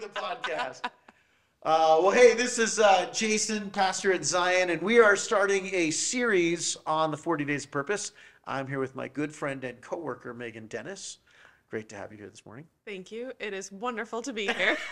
the 0.00 0.08
podcast. 0.08 0.82
Uh, 1.62 1.98
well, 2.02 2.10
hey, 2.10 2.34
this 2.34 2.58
is 2.58 2.78
uh, 2.78 3.08
Jason, 3.12 3.70
pastor 3.70 4.12
at 4.12 4.24
Zion, 4.24 4.70
and 4.70 4.82
we 4.82 4.98
are 5.00 5.16
starting 5.16 5.70
a 5.74 5.90
series 5.90 6.76
on 6.86 7.10
the 7.10 7.16
40 7.16 7.44
Days 7.44 7.64
of 7.64 7.70
Purpose. 7.70 8.12
I'm 8.46 8.66
here 8.66 8.78
with 8.80 8.94
my 8.94 9.08
good 9.08 9.32
friend 9.34 9.64
and 9.64 9.80
coworker, 9.80 10.34
Megan 10.34 10.66
Dennis. 10.66 11.18
Great 11.70 11.88
to 11.88 11.96
have 11.96 12.12
you 12.12 12.18
here 12.18 12.28
this 12.28 12.44
morning. 12.44 12.66
Thank 12.84 13.10
you. 13.10 13.32
It 13.40 13.54
is 13.54 13.72
wonderful 13.72 14.20
to 14.22 14.32
be 14.32 14.46
here. 14.48 14.76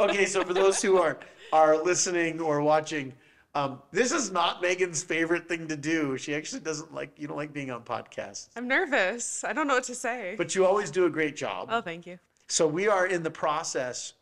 Okay, 0.00 0.26
so 0.26 0.42
for 0.42 0.52
those 0.54 0.82
who 0.82 0.98
are 0.98 1.16
are 1.52 1.80
listening 1.80 2.40
or 2.40 2.60
watching, 2.60 3.12
um, 3.54 3.80
this 3.92 4.10
is 4.10 4.32
not 4.32 4.60
Megan's 4.60 5.04
favorite 5.04 5.48
thing 5.48 5.68
to 5.68 5.76
do. 5.76 6.18
She 6.18 6.34
actually 6.34 6.62
doesn't 6.62 6.92
like 6.92 7.12
you 7.16 7.28
don't 7.28 7.36
like 7.36 7.52
being 7.52 7.70
on 7.70 7.82
podcasts, 7.84 8.48
I'm 8.56 8.66
nervous. 8.66 9.44
I 9.44 9.52
don't 9.52 9.68
know 9.68 9.74
what 9.74 9.84
to 9.84 9.94
say. 9.94 10.34
but 10.36 10.56
you 10.56 10.66
always 10.66 10.90
do 10.90 11.06
a 11.06 11.10
great 11.10 11.36
job. 11.36 11.68
oh, 11.70 11.80
thank 11.80 12.08
you. 12.08 12.18
So 12.48 12.66
we 12.66 12.88
are 12.88 13.06
in 13.06 13.22
the 13.22 13.30
process. 13.30 14.14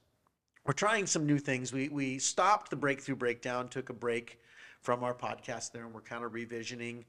We're 0.65 0.75
trying 0.75 1.07
some 1.07 1.27
new 1.27 1.39
things. 1.39 1.73
We 1.73 1.89
we 1.89 2.21
stopped 2.21 2.71
the 2.71 2.77
breakthrough 2.77 3.17
breakdown, 3.17 3.69
took 3.69 3.91
a 3.91 3.93
break 3.93 4.39
from 4.81 5.03
our 5.03 5.13
podcast 5.15 5.73
there, 5.73 5.85
and 5.85 5.93
we're 5.93 6.03
kind 6.03 6.25
of 6.25 6.33
revisioning. 6.33 7.05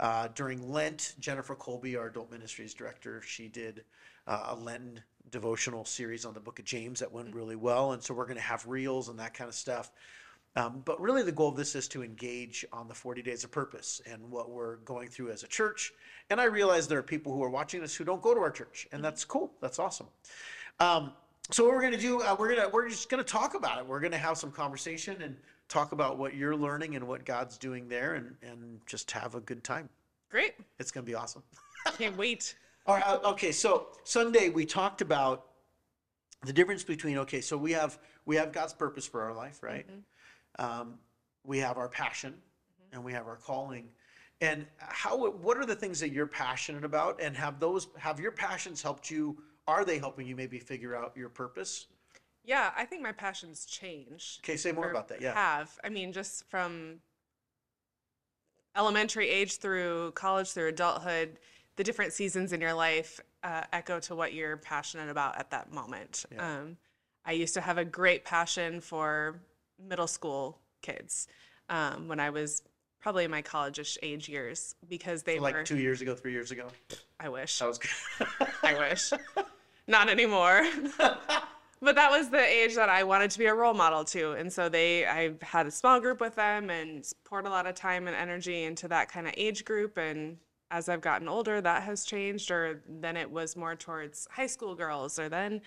Uh, 0.00 0.28
during 0.34 0.68
Lent, 0.68 1.14
Jennifer 1.20 1.54
Colby, 1.54 1.96
our 1.96 2.06
adult 2.06 2.30
ministries 2.32 2.74
director, 2.74 3.22
she 3.22 3.46
did 3.46 3.84
uh, 4.26 4.48
a 4.48 4.54
Lenten 4.56 5.00
devotional 5.30 5.84
series 5.84 6.24
on 6.24 6.34
the 6.34 6.40
Book 6.40 6.58
of 6.58 6.64
James 6.64 6.98
that 6.98 7.12
went 7.12 7.32
really 7.32 7.54
well, 7.54 7.92
and 7.92 8.02
so 8.02 8.14
we're 8.14 8.24
going 8.24 8.36
to 8.36 8.42
have 8.42 8.66
reels 8.66 9.08
and 9.08 9.18
that 9.20 9.32
kind 9.32 9.48
of 9.48 9.54
stuff. 9.54 9.92
Um, 10.56 10.82
but 10.84 11.00
really, 11.00 11.22
the 11.22 11.30
goal 11.30 11.50
of 11.50 11.56
this 11.56 11.76
is 11.76 11.86
to 11.88 12.02
engage 12.02 12.64
on 12.72 12.88
the 12.88 12.94
40 12.94 13.22
days 13.22 13.44
of 13.44 13.52
purpose 13.52 14.00
and 14.10 14.28
what 14.28 14.50
we're 14.50 14.76
going 14.78 15.08
through 15.08 15.30
as 15.30 15.44
a 15.44 15.46
church. 15.46 15.92
And 16.30 16.40
I 16.40 16.44
realize 16.44 16.88
there 16.88 16.98
are 16.98 17.02
people 17.04 17.32
who 17.32 17.44
are 17.44 17.50
watching 17.50 17.80
this 17.80 17.94
who 17.94 18.04
don't 18.04 18.22
go 18.22 18.34
to 18.34 18.40
our 18.40 18.50
church, 18.50 18.88
and 18.90 19.04
that's 19.04 19.24
cool. 19.24 19.52
That's 19.60 19.78
awesome. 19.78 20.08
Um, 20.80 21.12
so 21.50 21.64
what 21.64 21.74
we're 21.74 21.80
going 21.80 21.92
to 21.94 21.98
do, 21.98 22.20
uh, 22.22 22.36
we're 22.38 22.54
gonna 22.54 22.68
we're 22.68 22.88
just 22.88 23.08
going 23.08 23.22
to 23.22 23.30
talk 23.30 23.54
about 23.54 23.78
it. 23.78 23.86
We're 23.86 24.00
going 24.00 24.12
to 24.12 24.18
have 24.18 24.36
some 24.36 24.50
conversation 24.50 25.22
and 25.22 25.36
talk 25.68 25.92
about 25.92 26.18
what 26.18 26.34
you're 26.34 26.56
learning 26.56 26.96
and 26.96 27.06
what 27.06 27.24
God's 27.24 27.56
doing 27.56 27.88
there, 27.88 28.14
and 28.14 28.36
and 28.42 28.80
just 28.86 29.10
have 29.12 29.34
a 29.34 29.40
good 29.40 29.64
time. 29.64 29.88
Great. 30.30 30.54
It's 30.78 30.90
going 30.90 31.04
to 31.04 31.10
be 31.10 31.14
awesome. 31.14 31.42
Can't 31.98 32.16
wait. 32.16 32.54
All 32.86 32.96
right. 32.96 33.04
uh, 33.06 33.20
Okay. 33.30 33.52
So 33.52 33.88
Sunday 34.04 34.50
we 34.50 34.66
talked 34.66 35.00
about 35.00 35.46
the 36.44 36.52
difference 36.52 36.84
between 36.84 37.16
okay. 37.18 37.40
So 37.40 37.56
we 37.56 37.72
have 37.72 37.98
we 38.26 38.36
have 38.36 38.52
God's 38.52 38.74
purpose 38.74 39.06
for 39.06 39.22
our 39.22 39.34
life, 39.34 39.62
right? 39.62 39.86
Um, 40.58 40.98
we 41.44 41.58
have 41.58 41.78
our 41.78 41.88
passion, 41.88 42.34
and 42.92 43.02
we 43.02 43.12
have 43.12 43.26
our 43.26 43.36
calling. 43.36 43.88
And 44.40 44.66
how? 44.78 45.30
What 45.30 45.56
are 45.56 45.64
the 45.66 45.74
things 45.74 45.98
that 46.00 46.10
you're 46.10 46.26
passionate 46.26 46.84
about? 46.84 47.20
And 47.22 47.34
have 47.36 47.58
those 47.58 47.88
have 47.98 48.20
your 48.20 48.32
passions 48.32 48.82
helped 48.82 49.10
you? 49.10 49.38
Are 49.68 49.84
they 49.84 49.98
helping 49.98 50.26
you 50.26 50.34
maybe 50.34 50.58
figure 50.58 50.96
out 50.96 51.12
your 51.14 51.28
purpose? 51.28 51.86
Yeah, 52.44 52.70
I 52.74 52.86
think 52.86 53.02
my 53.02 53.12
passions 53.12 53.66
change. 53.66 54.40
Okay, 54.42 54.56
say 54.56 54.72
more 54.72 54.90
about 54.90 55.08
that. 55.08 55.20
Yeah. 55.20 55.34
Have. 55.34 55.78
I 55.84 55.90
mean, 55.90 56.12
just 56.12 56.48
from 56.48 57.00
elementary 58.74 59.28
age 59.28 59.58
through 59.58 60.12
college 60.12 60.50
through 60.52 60.68
adulthood, 60.68 61.38
the 61.76 61.84
different 61.84 62.14
seasons 62.14 62.54
in 62.54 62.60
your 62.62 62.72
life 62.72 63.20
uh, 63.44 63.62
echo 63.72 64.00
to 64.00 64.14
what 64.16 64.32
you're 64.32 64.56
passionate 64.56 65.10
about 65.10 65.38
at 65.38 65.50
that 65.50 65.70
moment. 65.70 66.24
Yeah. 66.32 66.60
Um, 66.60 66.76
I 67.26 67.32
used 67.32 67.52
to 67.54 67.60
have 67.60 67.76
a 67.76 67.84
great 67.84 68.24
passion 68.24 68.80
for 68.80 69.38
middle 69.78 70.06
school 70.06 70.58
kids 70.80 71.28
um, 71.68 72.08
when 72.08 72.18
I 72.18 72.30
was 72.30 72.62
probably 73.00 73.24
in 73.24 73.30
my 73.30 73.42
college-ish 73.42 73.98
age 74.02 74.28
years 74.28 74.74
because 74.88 75.22
they 75.22 75.38
Like 75.38 75.54
were. 75.54 75.62
two 75.62 75.78
years 75.78 76.00
ago, 76.00 76.14
three 76.14 76.32
years 76.32 76.50
ago. 76.50 76.68
I 77.20 77.28
wish. 77.28 77.58
That 77.58 77.68
was 77.68 77.78
good. 77.78 78.26
I 78.62 78.78
wish. 78.78 79.12
Not 79.88 80.08
anymore. 80.08 80.64
but 80.98 81.94
that 81.96 82.10
was 82.10 82.28
the 82.28 82.44
age 82.44 82.74
that 82.76 82.88
I 82.88 83.02
wanted 83.02 83.30
to 83.32 83.38
be 83.38 83.46
a 83.46 83.54
role 83.54 83.74
model 83.74 84.04
to. 84.04 84.32
And 84.32 84.52
so 84.52 84.68
they 84.68 85.06
I 85.06 85.32
had 85.42 85.66
a 85.66 85.70
small 85.70 85.98
group 85.98 86.20
with 86.20 86.36
them 86.36 86.70
and 86.70 87.04
poured 87.24 87.46
a 87.46 87.50
lot 87.50 87.66
of 87.66 87.74
time 87.74 88.06
and 88.06 88.14
energy 88.14 88.64
into 88.64 88.86
that 88.88 89.10
kind 89.10 89.26
of 89.26 89.34
age 89.36 89.64
group 89.64 89.96
and 89.98 90.36
as 90.70 90.88
I've 90.88 91.00
gotten 91.00 91.28
older 91.28 91.62
that 91.62 91.84
has 91.84 92.04
changed 92.04 92.50
or 92.50 92.82
then 92.86 93.16
it 93.16 93.30
was 93.30 93.56
more 93.56 93.74
towards 93.74 94.28
high 94.30 94.46
school 94.46 94.74
girls 94.74 95.18
or 95.18 95.30
then 95.30 95.62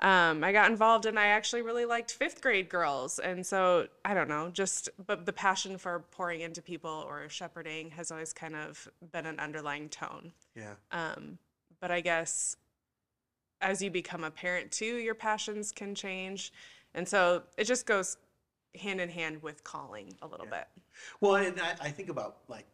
um, 0.00 0.42
I 0.42 0.52
got 0.52 0.70
involved 0.70 1.06
and 1.06 1.18
I 1.18 1.28
actually 1.28 1.62
really 1.62 1.84
liked 1.84 2.12
fifth 2.12 2.42
grade 2.42 2.68
girls. 2.68 3.18
And 3.18 3.46
so 3.46 3.86
I 4.04 4.12
don't 4.12 4.28
know, 4.28 4.50
just 4.50 4.90
but 5.06 5.24
the 5.24 5.32
passion 5.32 5.78
for 5.78 6.00
pouring 6.10 6.40
into 6.40 6.60
people 6.60 7.04
or 7.08 7.28
shepherding 7.28 7.90
has 7.92 8.10
always 8.10 8.32
kind 8.32 8.56
of 8.56 8.88
been 9.12 9.24
an 9.24 9.38
underlying 9.38 9.88
tone. 9.88 10.32
yeah. 10.56 10.74
Um, 10.90 11.38
but 11.80 11.90
I 11.90 12.00
guess 12.00 12.56
as 13.64 13.82
you 13.82 13.90
become 13.90 14.22
a 14.22 14.30
parent 14.30 14.70
too, 14.70 14.96
your 14.98 15.14
passions 15.14 15.72
can 15.72 15.94
change. 15.94 16.52
And 16.92 17.08
so 17.08 17.42
it 17.56 17.64
just 17.64 17.86
goes 17.86 18.18
hand 18.80 19.00
in 19.00 19.08
hand 19.08 19.42
with 19.42 19.64
calling 19.64 20.14
a 20.22 20.26
little 20.26 20.46
Yeah. 20.46 20.60
bit. 20.60 20.68
Well, 21.20 21.36
and 21.36 21.60
I, 21.60 21.70
I 21.80 21.90
think 21.90 22.10
about 22.10 22.38
like, 22.46 22.66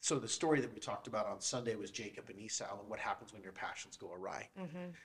so 0.00 0.18
the 0.18 0.28
story 0.28 0.60
that 0.60 0.72
we 0.72 0.80
talked 0.80 1.06
about 1.06 1.26
on 1.26 1.40
Sunday 1.40 1.74
was 1.74 1.90
Jacob 1.90 2.30
and 2.30 2.38
Esau 2.38 2.80
and 2.80 2.88
what 2.88 2.98
happens 2.98 3.32
when 3.32 3.42
your 3.42 3.52
passions 3.52 3.96
go 3.96 4.12
awry. 4.12 4.48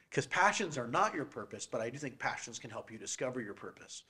Because 0.09 0.27
passions 0.27 0.77
are 0.77 0.87
not 0.87 1.13
your 1.13 1.25
purpose, 1.25 1.65
but 1.65 1.81
I 1.81 1.89
do 1.89 1.97
think 1.97 2.19
passions 2.19 2.57
can 2.57 2.69
help 2.69 2.91
you 2.91 2.97
discover 2.97 3.41
your 3.41 3.55
purpose. 3.55 4.03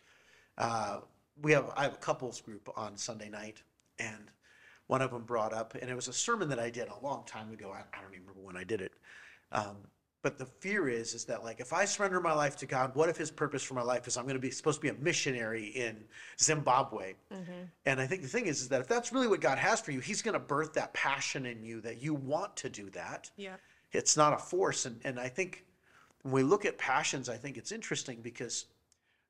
Uh, 0.58 1.00
we 1.42 1.52
have 1.54 1.72
I 1.76 1.84
have 1.84 1.94
a 1.94 1.98
couples 1.98 2.42
group 2.42 2.70
on 2.76 2.96
Sunday 2.96 3.30
night, 3.30 3.64
and 3.98 4.30
one 4.88 5.02
of 5.02 5.12
them 5.12 5.24
brought 5.24 5.54
up, 5.54 5.74
and 5.82 5.90
it 5.90 5.96
was 5.96 6.10
a 6.10 6.14
sermon 6.14 6.50
that 6.50 6.60
I 6.60 6.70
did 6.70 6.90
a 6.90 7.00
long 7.00 7.24
time 7.26 7.52
ago. 7.52 7.72
I, 7.74 7.80
I 7.98 8.02
don't 8.02 8.14
even 8.14 8.28
remember 8.28 8.46
when 8.46 8.58
I 8.58 8.64
did 8.64 8.82
it. 8.82 8.92
Um, 9.52 9.78
but 10.24 10.38
the 10.38 10.46
fear 10.46 10.88
is, 10.88 11.14
is 11.14 11.26
that 11.26 11.44
like 11.44 11.60
if 11.60 11.74
I 11.74 11.84
surrender 11.86 12.20
my 12.20 12.34
life 12.34 12.56
to 12.58 12.66
God, 12.66 12.96
what 12.96 13.10
if 13.10 13.18
His 13.18 13.30
purpose 13.30 13.62
for 13.62 13.74
my 13.76 13.84
life 13.84 14.08
is 14.08 14.18
I'm 14.18 14.24
going 14.24 14.36
to 14.36 14.40
be 14.40 14.50
supposed 14.50 14.78
to 14.78 14.82
be 14.82 14.88
a 14.88 14.94
missionary 15.04 15.66
in 15.68 16.04
Zimbabwe? 16.42 17.14
Mm-hmm. 17.32 17.52
And 17.86 18.00
I 18.00 18.08
think 18.08 18.22
the 18.24 18.30
thing 18.30 18.48
is, 18.48 18.62
is 18.62 18.70
that 18.70 18.80
if 18.80 18.88
that's 18.88 19.12
really 19.12 19.28
what 19.28 19.42
God 19.42 19.58
has 19.60 19.82
for 19.82 19.92
you, 19.92 20.00
He's 20.00 20.22
going 20.22 20.34
to 20.34 20.40
birth 20.40 20.74
that 20.74 20.94
passion 20.94 21.46
in 21.46 21.62
you 21.62 21.82
that 21.82 22.02
you 22.02 22.14
want 22.14 22.56
to 22.58 22.70
do 22.70 22.90
that. 22.92 23.30
Yeah. 23.36 23.58
It's 23.92 24.16
not 24.16 24.34
a 24.34 24.38
force. 24.38 24.86
And, 24.86 25.00
and 25.04 25.20
I 25.20 25.28
think 25.28 25.66
when 26.24 26.34
we 26.34 26.44
look 26.44 26.64
at 26.64 26.78
passions, 26.78 27.28
I 27.28 27.36
think 27.36 27.58
it's 27.58 27.74
interesting 27.74 28.22
because 28.24 28.66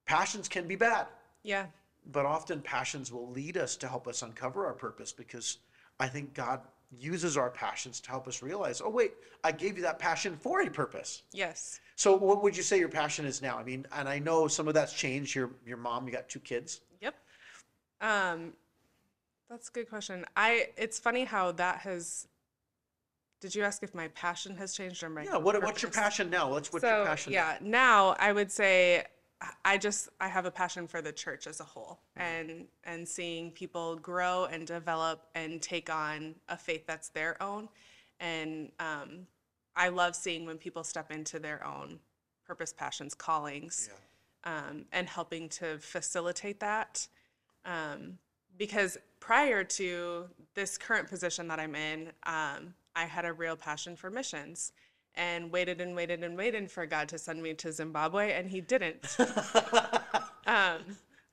passions 0.06 0.48
can 0.48 0.68
be 0.68 0.75
bad, 0.75 1.08
Yeah. 1.42 1.66
but 2.12 2.28
often 2.28 2.62
passions 2.62 3.12
will 3.12 3.31
lead 3.31 3.58
us 3.58 3.75
to 3.78 3.88
help 3.88 4.08
us 4.08 4.22
uncover 4.22 4.68
our 4.68 4.74
purpose 4.74 5.12
because 5.12 5.58
I 6.00 6.08
think 6.08 6.36
God 6.36 6.62
uses 7.00 7.38
our 7.38 7.50
passions 7.50 8.00
to 8.02 8.09
help 8.09 8.28
us 8.28 8.42
realize, 8.42 8.81
oh, 8.84 8.90
wait, 8.90 9.14
I 9.44 9.52
gave 9.52 9.78
you 9.78 9.84
that 9.84 10.00
passion 10.00 10.38
for 10.38 10.62
a 10.62 10.70
purpose. 10.70 11.24
Yes. 11.31 11.80
So 11.96 12.16
what 12.16 12.44
would 12.44 12.56
you 12.58 12.64
say 12.64 12.80
your 12.80 12.90
passion 12.90 13.26
is 13.26 13.42
now? 13.42 13.58
I 13.58 13.64
mean, 13.64 13.86
and 13.94 14.09
I 14.09 14.20
know 14.20 14.48
some 14.48 14.68
of 14.68 14.74
that's 14.74 14.94
changed. 14.94 15.36
Your, 15.36 15.52
your 15.66 15.78
mom, 15.78 16.08
you 16.08 16.14
got 16.14 16.30
two 16.30 16.40
kids. 16.40 16.81
Yep. 17.02 17.16
Um, 18.02 18.54
that's 19.50 19.70
a 19.70 19.72
good 19.72 19.90
question. 19.90 20.26
I. 20.36 20.70
It's 20.78 21.00
funny 21.00 21.26
how 21.26 21.52
that 21.54 21.80
has. 21.80 22.28
Did 23.40 23.54
you 23.54 23.64
ask 23.64 23.84
if 23.84 23.94
my 23.94 24.08
passion 24.10 24.56
has 24.58 24.74
changed 24.74 25.04
or 25.04 25.10
my? 25.10 25.24
Yeah. 25.24 25.38
What, 25.38 25.62
what's 25.62 25.84
your 25.84 25.92
passion 25.92 26.30
now? 26.30 26.50
Let's, 26.50 26.74
what's 26.74 26.84
so 26.84 26.98
your 26.98 27.06
passion? 27.06 27.34
yeah 27.34 27.58
now 27.62 28.16
i 28.20 28.31
would 28.31 28.52
say 28.52 29.04
i 29.66 29.78
just 29.78 30.09
i 30.20 30.28
have 30.28 30.46
a 30.46 30.52
passion 30.52 30.88
for 30.88 31.02
the 31.02 31.12
church 31.12 31.48
as 31.48 31.59
a 31.59 31.64
whole 31.64 32.00
and 32.16 32.66
and 32.84 33.08
seeing 33.08 33.52
people 33.52 33.96
grow 33.98 34.46
and 34.46 34.68
develop 34.68 35.28
and 35.36 35.62
take 35.62 35.90
on 35.90 36.36
a 36.50 36.58
faith 36.58 36.86
that's 36.86 37.09
their 37.09 37.42
own. 37.42 37.70
And 38.20 38.72
um, 38.80 39.28
i 39.76 39.90
love 39.90 40.16
seeing 40.16 40.46
when 40.46 40.58
people 40.58 40.84
step 40.84 41.12
into 41.12 41.40
their 41.40 41.66
own 41.66 42.00
purpose 42.46 42.74
passions 42.74 43.14
callings 43.14 43.90
um, 44.44 44.86
and 44.92 45.08
helping 45.08 45.50
to 45.50 45.78
facilitate 45.80 46.60
that. 46.60 47.08
Um, 47.66 48.18
because 48.58 48.98
prior 49.20 49.64
to 49.64 50.25
this 50.54 50.78
current 50.78 51.08
position 51.08 51.48
that 51.48 51.60
I'm 51.60 51.75
in, 51.75 52.08
um, 52.24 52.74
I 52.96 53.06
had 53.06 53.25
a 53.25 53.34
real 53.34 53.56
passion 53.56 53.96
for 53.96 54.10
missions 54.10 54.74
and 55.16 55.51
waited 55.51 55.81
and 55.81 55.96
waited 55.96 56.24
and 56.24 56.38
waited 56.38 56.72
for 56.72 56.85
God 56.85 57.09
to 57.09 57.18
send 57.18 57.41
me 57.41 57.53
to 57.56 57.72
Zimbabwe, 57.72 58.34
and 58.34 58.50
He 58.50 58.62
didn't. 58.62 59.18
um, 60.48 60.80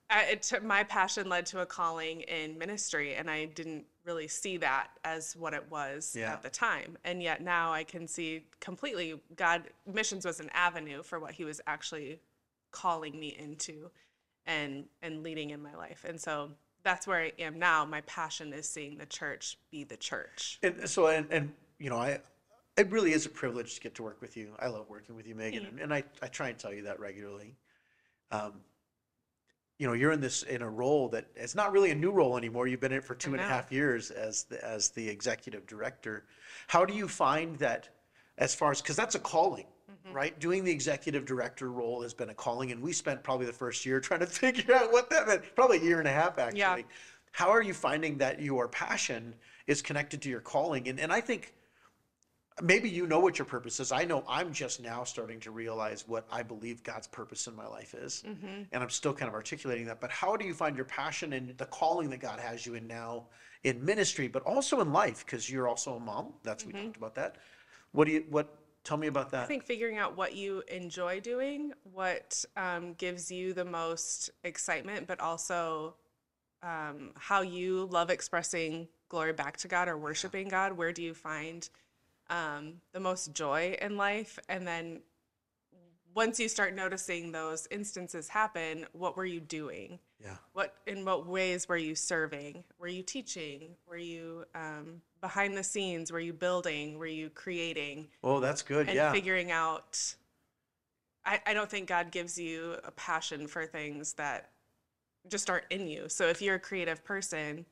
I, 0.09 0.23
it 0.31 0.41
took, 0.43 0.63
my 0.63 0.83
passion 0.83 1.29
led 1.29 1.45
to 1.47 1.61
a 1.61 1.65
calling 1.65 2.21
in 2.21 2.57
ministry, 2.57 3.15
and 3.15 3.29
I 3.29 3.45
didn't 3.45 3.85
really 4.03 4.27
see 4.27 4.57
that 4.57 4.87
as 5.05 5.35
what 5.35 5.53
it 5.53 5.63
was 5.69 6.15
Yeah. 6.17 6.33
at 6.33 6.43
the 6.43 6.49
time. 6.49 6.97
And 7.03 7.23
yet 7.23 7.41
now 7.41 7.71
I 7.71 7.83
can 7.83 8.07
see 8.07 8.45
completely 8.59 9.21
God, 9.35 9.63
missions 9.91 10.25
was 10.25 10.39
an 10.39 10.49
avenue 10.53 11.01
for 11.01 11.19
what 11.19 11.31
He 11.31 11.45
was 11.45 11.61
actually 11.65 12.19
calling 12.71 13.19
me 13.19 13.35
into 13.37 13.89
and 14.47 14.85
and 15.01 15.23
leading 15.23 15.51
in 15.51 15.61
my 15.61 15.75
life. 15.75 16.03
And 16.07 16.19
so 16.19 16.51
that's 16.83 17.05
where 17.05 17.19
I 17.21 17.31
am 17.39 17.59
now. 17.59 17.85
My 17.85 18.01
passion 18.01 18.53
is 18.53 18.67
seeing 18.67 18.97
the 18.97 19.05
church 19.05 19.57
be 19.71 19.83
the 19.83 19.97
church. 19.97 20.59
And 20.63 20.89
so, 20.89 21.07
and, 21.07 21.27
and 21.29 21.53
you 21.79 21.89
know, 21.89 21.97
I, 21.97 22.19
it 22.81 22.91
really 22.91 23.13
is 23.13 23.27
a 23.27 23.29
privilege 23.29 23.75
to 23.75 23.81
get 23.81 23.93
to 23.95 24.03
work 24.03 24.19
with 24.21 24.35
you. 24.35 24.49
I 24.59 24.67
love 24.67 24.89
working 24.89 25.15
with 25.15 25.27
you, 25.27 25.35
Megan, 25.35 25.67
and, 25.67 25.79
and 25.79 25.93
I, 25.93 26.03
I 26.21 26.27
try 26.27 26.49
and 26.49 26.57
tell 26.57 26.73
you 26.73 26.83
that 26.83 26.99
regularly. 26.99 27.55
Um, 28.31 28.53
you 29.77 29.85
know, 29.85 29.93
you're 29.93 30.11
in 30.11 30.19
this 30.19 30.41
in 30.43 30.63
a 30.63 30.69
role 30.69 31.09
that 31.09 31.27
it's 31.35 31.53
not 31.53 31.71
really 31.71 31.91
a 31.91 31.95
new 31.95 32.11
role 32.11 32.37
anymore. 32.37 32.67
You've 32.67 32.79
been 32.79 32.91
in 32.91 32.99
it 32.99 33.03
for 33.03 33.13
two 33.13 33.33
and 33.33 33.41
a 33.41 33.47
half 33.47 33.71
years 33.71 34.09
as 34.09 34.43
the, 34.45 34.63
as 34.65 34.89
the 34.89 35.07
executive 35.07 35.67
director. 35.67 36.25
How 36.67 36.85
do 36.85 36.93
you 36.93 37.07
find 37.07 37.55
that, 37.57 37.89
as 38.39 38.55
far 38.55 38.71
as 38.71 38.81
because 38.81 38.95
that's 38.95 39.15
a 39.15 39.19
calling, 39.19 39.65
right? 40.11 40.39
Doing 40.39 40.63
the 40.63 40.71
executive 40.71 41.25
director 41.25 41.71
role 41.71 42.01
has 42.01 42.15
been 42.15 42.29
a 42.29 42.33
calling, 42.33 42.71
and 42.71 42.81
we 42.81 42.93
spent 42.93 43.21
probably 43.21 43.45
the 43.45 43.53
first 43.53 43.85
year 43.85 43.99
trying 44.07 44.21
to 44.21 44.25
figure 44.25 44.73
out 44.73 44.91
what 44.91 45.11
that 45.11 45.27
meant. 45.27 45.43
Probably 45.55 45.77
a 45.77 45.83
year 45.83 45.99
and 45.99 46.07
a 46.07 46.11
half, 46.11 46.39
actually. 46.39 46.59
Yeah. 46.59 46.77
How 47.31 47.49
are 47.49 47.61
you 47.61 47.75
finding 47.75 48.17
that 48.17 48.41
your 48.41 48.67
passion 48.67 49.35
is 49.67 49.83
connected 49.83 50.21
to 50.23 50.29
your 50.29 50.41
calling? 50.41 50.89
And 50.89 50.99
and 50.99 51.11
I 51.11 51.21
think 51.21 51.53
maybe 52.61 52.89
you 52.89 53.07
know 53.07 53.19
what 53.19 53.37
your 53.39 53.45
purpose 53.45 53.79
is. 53.79 53.91
I 53.91 54.05
know 54.05 54.23
I'm 54.27 54.53
just 54.53 54.81
now 54.81 55.03
starting 55.03 55.39
to 55.41 55.51
realize 55.51 56.07
what 56.07 56.25
I 56.31 56.43
believe 56.43 56.83
God's 56.83 57.07
purpose 57.07 57.47
in 57.47 57.55
my 57.55 57.67
life 57.67 57.93
is. 57.93 58.23
And 58.71 58.83
I'm 58.83 58.89
still 58.89 59.13
kind 59.13 59.27
of 59.27 59.35
articulating 59.35 59.85
that. 59.87 59.99
But 59.99 60.11
how 60.11 60.35
do 60.37 60.45
you 60.45 60.53
find 60.53 60.75
your 60.75 60.85
passion 60.85 61.33
and 61.33 61.57
the 61.57 61.65
calling 61.65 62.09
that 62.11 62.19
God 62.19 62.39
has 62.39 62.65
you 62.65 62.75
in 62.75 62.87
now 62.87 63.27
in 63.63 63.83
ministry, 63.83 64.27
but 64.27 64.43
also 64.43 64.81
in 64.81 64.93
life? 64.93 65.25
Because 65.25 65.49
you're 65.49 65.67
also 65.67 65.95
a 65.95 65.99
mom. 65.99 66.33
That's 66.43 66.65
we 66.65 66.73
talked 66.73 66.97
about 66.97 67.15
that. 67.15 67.37
What 67.91 68.05
do 68.05 68.13
you 68.13 68.25
what 68.29 68.55
tell 68.83 68.97
me 68.97 69.07
about 69.07 69.31
that? 69.31 69.43
I 69.43 69.47
think 69.47 69.63
figuring 69.63 69.97
out 69.97 70.15
what 70.15 70.35
you 70.35 70.63
enjoy 70.67 71.19
doing, 71.19 71.73
what 71.93 72.43
um, 72.57 72.93
gives 72.93 73.31
you 73.31 73.53
the 73.53 73.65
most 73.65 74.29
excitement, 74.43 75.07
but 75.07 75.19
also 75.19 75.95
um, 76.63 77.11
how 77.15 77.41
you 77.41 77.87
love 77.91 78.09
expressing 78.09 78.87
glory 79.09 79.33
back 79.33 79.57
to 79.57 79.67
God 79.67 79.87
or 79.87 79.97
worshiping 79.97 80.47
God. 80.47 80.73
Where 80.73 80.91
do 80.91 81.03
you 81.03 81.13
find 81.13 81.67
um, 82.31 82.81
the 82.93 82.99
most 82.99 83.33
joy 83.33 83.77
in 83.79 83.97
life? 83.97 84.39
And 84.49 84.67
then 84.67 85.01
once 86.15 86.39
you 86.39 86.49
start 86.49 86.75
noticing 86.75 87.31
those 87.31 87.67
instances 87.69 88.27
happen, 88.27 88.85
what 88.93 89.15
were 89.15 89.25
you 89.25 89.39
doing? 89.39 89.99
Yeah. 90.19 90.37
What 90.53 90.73
in 90.87 91.05
what 91.05 91.27
ways 91.27 91.69
were 91.69 91.77
you 91.77 91.95
serving? 91.95 92.63
Were 92.79 92.87
you 92.87 93.03
teaching? 93.03 93.75
Were 93.87 93.97
you 93.97 94.45
um, 94.55 95.01
behind 95.21 95.55
the 95.55 95.63
scenes? 95.63 96.11
Were 96.11 96.19
you 96.19 96.33
building? 96.33 96.97
Were 96.97 97.05
you 97.05 97.29
creating? 97.29 98.07
Oh, 98.23 98.39
that's 98.39 98.61
good. 98.61 98.87
and 98.87 98.95
yeah. 98.95 99.11
figuring 99.11 99.51
out 99.51 100.15
I, 101.25 101.39
I 101.45 101.53
don't 101.53 101.69
think 101.69 101.87
god 101.87 102.11
gives 102.11 102.37
you 102.37 102.77
a 102.83 102.91
passion 102.91 103.47
for 103.47 103.65
things 103.65 104.13
that 104.13 104.49
just 105.29 105.49
aren't 105.49 105.65
in 105.69 105.87
you 105.87 106.09
so 106.09 106.27
if 106.27 106.41
you're 106.41 106.55
a 106.55 106.59
creative 106.59 107.03
person 107.03 107.65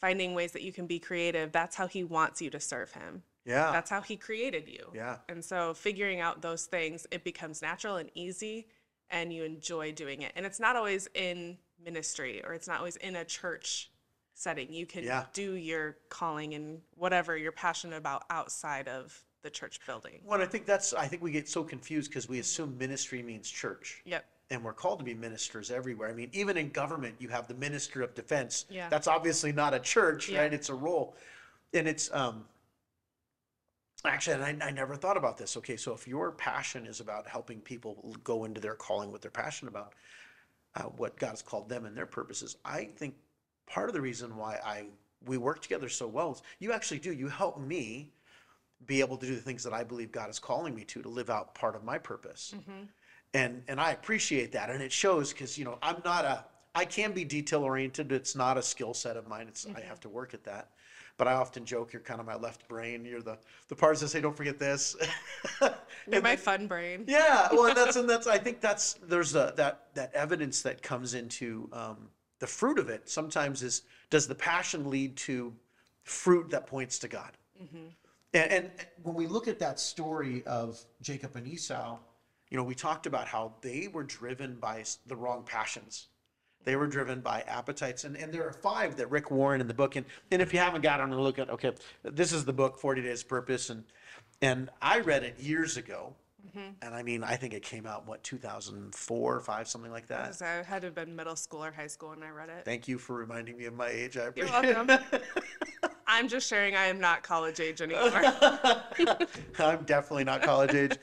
finding 0.00 0.34
ways 0.34 0.52
that 0.52 0.62
you 0.62 0.72
can 0.72 0.86
be 0.86 0.98
creative 0.98 1.52
that's 1.52 1.76
how 1.76 1.86
he 1.86 2.02
wants 2.02 2.42
you 2.42 2.50
to 2.50 2.60
serve 2.60 2.92
him 2.92 3.22
yeah. 3.44 3.72
that's 3.72 3.90
how 3.90 4.00
he 4.00 4.16
created 4.16 4.68
you 4.68 4.90
Yeah. 4.94 5.16
and 5.28 5.44
so 5.44 5.74
figuring 5.74 6.20
out 6.20 6.42
those 6.42 6.66
things 6.66 7.06
it 7.10 7.24
becomes 7.24 7.62
natural 7.62 7.96
and 7.96 8.10
easy 8.14 8.68
and 9.10 9.32
you 9.32 9.44
enjoy 9.44 9.92
doing 9.92 10.22
it 10.22 10.32
and 10.36 10.46
it's 10.46 10.60
not 10.60 10.76
always 10.76 11.08
in 11.14 11.58
ministry 11.84 12.42
or 12.44 12.54
it's 12.54 12.68
not 12.68 12.78
always 12.78 12.96
in 12.96 13.16
a 13.16 13.24
church 13.24 13.90
setting 14.34 14.72
you 14.72 14.86
can 14.86 15.04
Yeah. 15.04 15.24
do 15.32 15.54
your 15.54 15.96
calling 16.08 16.54
and 16.54 16.80
whatever 16.94 17.36
you're 17.36 17.52
passionate 17.52 17.96
about 17.96 18.24
outside 18.30 18.88
of 18.88 19.24
the 19.42 19.50
church 19.50 19.80
building 19.86 20.20
Well, 20.24 20.40
I 20.40 20.46
think 20.46 20.66
that's 20.66 20.94
I 20.94 21.06
think 21.08 21.20
we 21.22 21.32
get 21.32 21.48
so 21.48 21.64
confused 21.64 22.10
because 22.10 22.28
we 22.28 22.38
assume 22.38 22.78
ministry 22.78 23.22
means 23.22 23.50
church. 23.50 24.02
yep 24.04 24.24
and 24.50 24.62
we're 24.62 24.72
called 24.74 24.98
to 24.98 25.04
be 25.04 25.14
ministers 25.14 25.70
everywhere. 25.70 26.10
I 26.10 26.12
mean, 26.12 26.28
even 26.34 26.58
in 26.58 26.68
government, 26.68 27.14
you 27.18 27.28
have 27.30 27.48
the 27.48 27.54
minister 27.54 28.02
of 28.02 28.14
defense. 28.14 28.66
Yeah. 28.68 28.90
That's 28.90 29.06
obviously 29.08 29.50
not 29.50 29.72
a 29.72 29.80
church, 29.80 30.28
Yeah. 30.28 30.42
right? 30.42 30.52
It's 30.52 30.68
a 30.68 30.74
role. 30.74 31.16
And 31.72 31.88
it's, 31.88 32.12
um, 32.12 32.44
actually, 34.04 34.42
and 34.42 34.62
I, 34.62 34.68
I 34.68 34.70
never 34.70 34.96
thought 34.96 35.16
about 35.16 35.38
this. 35.38 35.56
Okay, 35.56 35.76
so 35.76 35.92
if 35.92 36.08
your 36.08 36.32
passion 36.32 36.86
is 36.86 37.00
about 37.00 37.26
helping 37.26 37.60
people 37.60 38.14
go 38.24 38.44
into 38.44 38.60
their 38.60 38.74
calling, 38.74 39.10
what 39.12 39.22
they're 39.22 39.30
passionate 39.30 39.70
about, 39.70 39.94
uh, 40.74 40.82
what 40.82 41.16
God 41.18 41.30
has 41.30 41.42
called 41.42 41.68
them 41.68 41.84
and 41.86 41.96
their 41.96 42.06
purposes, 42.06 42.56
I 42.64 42.90
think 42.96 43.14
part 43.66 43.88
of 43.88 43.94
the 43.94 44.00
reason 44.00 44.36
why 44.36 44.58
I 44.64 44.86
we 45.24 45.38
work 45.38 45.62
together 45.62 45.88
so 45.88 46.08
well 46.08 46.32
is 46.32 46.42
you 46.58 46.72
actually 46.72 46.98
do. 47.00 47.12
You 47.12 47.28
help 47.28 47.60
me 47.60 48.12
be 48.86 49.00
able 49.00 49.16
to 49.16 49.26
do 49.26 49.34
the 49.36 49.40
things 49.40 49.62
that 49.62 49.72
I 49.72 49.84
believe 49.84 50.10
God 50.10 50.28
is 50.28 50.38
calling 50.40 50.74
me 50.74 50.84
to 50.84 51.02
to 51.02 51.08
live 51.08 51.30
out 51.30 51.54
part 51.54 51.76
of 51.76 51.84
my 51.84 51.98
purpose 51.98 52.54
and 53.34 53.62
and 53.68 53.80
I 53.80 53.92
appreciate 53.92 54.52
that, 54.52 54.70
and 54.70 54.82
it 54.82 54.92
shows 54.92 55.32
because 55.32 55.56
you 55.58 55.64
know 55.64 55.78
I'm 55.82 56.02
not 56.04 56.24
a 56.24 56.44
I 56.74 56.84
can 56.84 57.12
be 57.12 57.24
detail 57.24 57.62
oriented. 57.62 58.12
It's 58.12 58.34
not 58.34 58.58
a 58.58 58.62
skill 58.62 58.94
set 58.94 59.16
of 59.16 59.28
mine. 59.28 59.46
It's 59.48 59.66
I 59.76 59.80
have 59.80 60.00
to 60.00 60.08
work 60.08 60.34
at 60.34 60.44
that. 60.44 60.70
But 61.18 61.28
I 61.28 61.34
often 61.34 61.64
joke 61.64 61.92
you're 61.92 62.02
kind 62.02 62.20
of 62.20 62.26
my 62.26 62.36
left 62.36 62.66
brain. 62.68 63.04
You're 63.04 63.22
the 63.22 63.38
the 63.68 63.76
parts 63.76 64.00
that 64.00 64.08
say 64.08 64.20
don't 64.20 64.36
forget 64.36 64.58
this. 64.58 64.96
You're 66.10 66.22
my 66.22 66.34
fun 66.34 66.66
brain. 66.66 67.04
yeah, 67.06 67.48
well, 67.52 67.66
and 67.66 67.76
that's 67.76 67.96
and 67.96 68.10
that's. 68.10 68.26
I 68.26 68.38
think 68.38 68.60
that's 68.60 68.94
there's 68.94 69.36
a, 69.36 69.52
that 69.56 69.94
that 69.94 70.12
evidence 70.14 70.62
that 70.62 70.82
comes 70.82 71.14
into 71.14 71.68
um, 71.72 72.08
the 72.40 72.46
fruit 72.46 72.78
of 72.78 72.88
it. 72.88 73.08
Sometimes 73.08 73.62
is 73.62 73.82
does 74.10 74.26
the 74.26 74.34
passion 74.34 74.90
lead 74.90 75.16
to 75.18 75.52
fruit 76.02 76.50
that 76.50 76.66
points 76.66 76.98
to 77.00 77.08
God? 77.08 77.36
And, 78.34 78.52
and 78.52 78.70
when 79.02 79.14
we 79.14 79.26
look 79.26 79.46
at 79.46 79.58
that 79.60 79.78
story 79.78 80.42
of 80.46 80.80
Jacob 81.02 81.36
and 81.36 81.46
Esau, 81.46 81.98
you 82.50 82.56
know, 82.56 82.64
we 82.64 82.74
talked 82.74 83.06
about 83.06 83.28
how 83.28 83.54
they 83.60 83.88
were 83.88 84.02
driven 84.02 84.56
by 84.56 84.84
the 85.06 85.16
wrong 85.16 85.42
passions. 85.44 86.08
They 86.64 86.76
were 86.76 86.86
driven 86.86 87.20
by 87.20 87.42
appetites. 87.42 88.04
And, 88.04 88.16
and 88.16 88.32
there 88.32 88.46
are 88.46 88.52
five 88.52 88.96
that 88.96 89.10
Rick 89.10 89.30
Warren 89.30 89.60
in 89.60 89.68
the 89.68 89.74
book. 89.74 89.96
And, 89.96 90.06
and 90.30 90.40
if 90.40 90.52
you 90.52 90.58
haven't 90.58 90.82
got 90.82 91.00
on 91.00 91.10
to 91.10 91.20
look 91.20 91.38
at, 91.38 91.50
okay, 91.50 91.72
this 92.02 92.32
is 92.32 92.44
the 92.44 92.52
book, 92.52 92.78
40 92.78 93.02
Days 93.02 93.22
Purpose. 93.22 93.70
And, 93.70 93.84
and 94.40 94.70
I 94.80 95.00
read 95.00 95.22
it 95.24 95.40
years 95.40 95.76
ago. 95.76 96.14
And 96.54 96.94
I 96.94 97.02
mean, 97.02 97.24
I 97.24 97.36
think 97.36 97.54
it 97.54 97.62
came 97.62 97.86
out, 97.86 98.06
what, 98.06 98.22
2004 98.24 99.36
or 99.36 99.40
5, 99.40 99.68
something 99.68 99.90
like 99.90 100.06
that. 100.08 100.42
I 100.42 100.62
had 100.62 100.82
to 100.82 100.88
have 100.88 100.94
been 100.94 101.16
middle 101.16 101.36
school 101.36 101.64
or 101.64 101.72
high 101.72 101.86
school 101.86 102.10
when 102.10 102.22
I 102.22 102.28
read 102.28 102.50
it. 102.50 102.64
Thank 102.64 102.88
you 102.88 102.98
for 102.98 103.14
reminding 103.16 103.56
me 103.56 103.64
of 103.64 103.74
my 103.74 103.88
age. 103.88 104.18
I 104.18 104.24
appreciate 104.24 104.64
You're 104.64 104.84
welcome. 104.84 104.98
I'm 106.06 106.28
just 106.28 106.48
sharing 106.48 106.76
I 106.76 106.86
am 106.86 107.00
not 107.00 107.22
college 107.22 107.58
age 107.58 107.80
anymore. 107.80 108.10
I'm 109.58 109.84
definitely 109.84 110.24
not 110.24 110.42
college 110.42 110.74
age. 110.74 110.98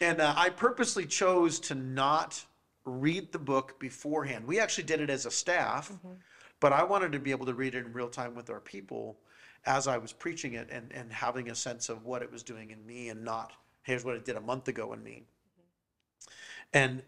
And 0.00 0.20
uh, 0.20 0.32
I 0.34 0.48
purposely 0.48 1.04
chose 1.04 1.60
to 1.60 1.74
not 1.74 2.42
read 2.90 3.32
the 3.32 3.38
book 3.38 3.78
beforehand. 3.78 4.46
We 4.46 4.60
actually 4.60 4.84
did 4.84 5.00
it 5.00 5.10
as 5.10 5.26
a 5.26 5.30
staff, 5.30 5.90
mm-hmm. 5.90 6.14
but 6.60 6.72
I 6.72 6.82
wanted 6.82 7.12
to 7.12 7.18
be 7.18 7.30
able 7.30 7.46
to 7.46 7.54
read 7.54 7.74
it 7.74 7.86
in 7.86 7.92
real 7.92 8.08
time 8.08 8.34
with 8.34 8.50
our 8.50 8.60
people 8.60 9.18
as 9.66 9.86
I 9.86 9.98
was 9.98 10.12
preaching 10.12 10.54
it 10.54 10.68
and, 10.70 10.90
and 10.92 11.12
having 11.12 11.50
a 11.50 11.54
sense 11.54 11.88
of 11.88 12.04
what 12.04 12.22
it 12.22 12.32
was 12.32 12.42
doing 12.42 12.70
in 12.70 12.84
me 12.86 13.10
and 13.10 13.24
not, 13.24 13.52
here's 13.82 14.04
what 14.04 14.16
it 14.16 14.24
did 14.24 14.36
a 14.36 14.40
month 14.40 14.68
ago 14.68 14.92
in 14.92 15.02
me. 15.02 15.24
And 16.72 17.02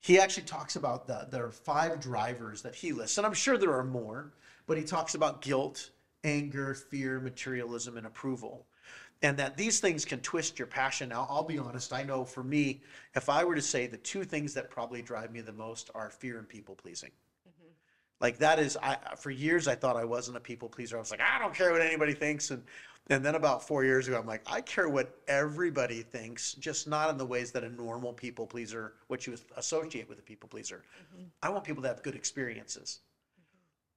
he 0.00 0.18
actually 0.18 0.44
talks 0.44 0.76
about 0.76 1.06
the 1.06 1.28
there 1.30 1.44
are 1.44 1.52
five 1.52 2.00
drivers 2.00 2.62
that 2.62 2.74
he 2.74 2.92
lists, 2.92 3.18
and 3.18 3.26
I'm 3.26 3.34
sure 3.34 3.58
there 3.58 3.74
are 3.74 3.84
more, 3.84 4.32
but 4.66 4.78
he 4.78 4.84
talks 4.84 5.14
about 5.14 5.42
guilt, 5.42 5.90
anger, 6.24 6.74
fear, 6.74 7.20
materialism, 7.20 7.96
and 7.96 8.06
approval. 8.06 8.66
And 9.22 9.36
that 9.36 9.56
these 9.56 9.80
things 9.80 10.04
can 10.04 10.20
twist 10.20 10.58
your 10.58 10.66
passion. 10.66 11.10
Now, 11.10 11.26
I'll 11.28 11.44
be 11.44 11.58
honest, 11.58 11.92
I 11.92 12.02
know 12.02 12.24
for 12.24 12.42
me, 12.42 12.80
if 13.14 13.28
I 13.28 13.44
were 13.44 13.54
to 13.54 13.62
say 13.62 13.86
the 13.86 13.98
two 13.98 14.24
things 14.24 14.54
that 14.54 14.70
probably 14.70 15.02
drive 15.02 15.30
me 15.30 15.42
the 15.42 15.52
most 15.52 15.90
are 15.94 16.08
fear 16.08 16.38
and 16.38 16.48
people 16.48 16.74
pleasing. 16.74 17.10
Mm-hmm. 17.46 17.68
Like 18.20 18.38
that 18.38 18.58
is, 18.58 18.78
I 18.82 18.96
for 19.18 19.30
years 19.30 19.68
I 19.68 19.74
thought 19.74 19.96
I 19.96 20.04
wasn't 20.04 20.38
a 20.38 20.40
people 20.40 20.70
pleaser. 20.70 20.96
I 20.96 21.00
was 21.00 21.10
like, 21.10 21.20
I 21.20 21.38
don't 21.38 21.54
care 21.54 21.70
what 21.70 21.82
anybody 21.82 22.14
thinks, 22.14 22.50
and 22.50 22.62
and 23.08 23.24
then 23.24 23.34
about 23.34 23.66
four 23.66 23.84
years 23.84 24.06
ago, 24.06 24.18
I'm 24.18 24.26
like, 24.26 24.42
I 24.46 24.60
care 24.60 24.88
what 24.88 25.18
everybody 25.26 26.02
thinks, 26.02 26.54
just 26.54 26.86
not 26.86 27.10
in 27.10 27.18
the 27.18 27.26
ways 27.26 27.50
that 27.52 27.64
a 27.64 27.68
normal 27.68 28.12
people 28.12 28.46
pleaser, 28.46 28.94
what 29.08 29.26
you 29.26 29.36
associate 29.56 30.08
with 30.08 30.18
a 30.18 30.22
people 30.22 30.48
pleaser. 30.48 30.84
Mm-hmm. 31.14 31.24
I 31.42 31.48
want 31.48 31.64
people 31.64 31.82
to 31.82 31.88
have 31.88 32.02
good 32.02 32.14
experiences, 32.14 33.00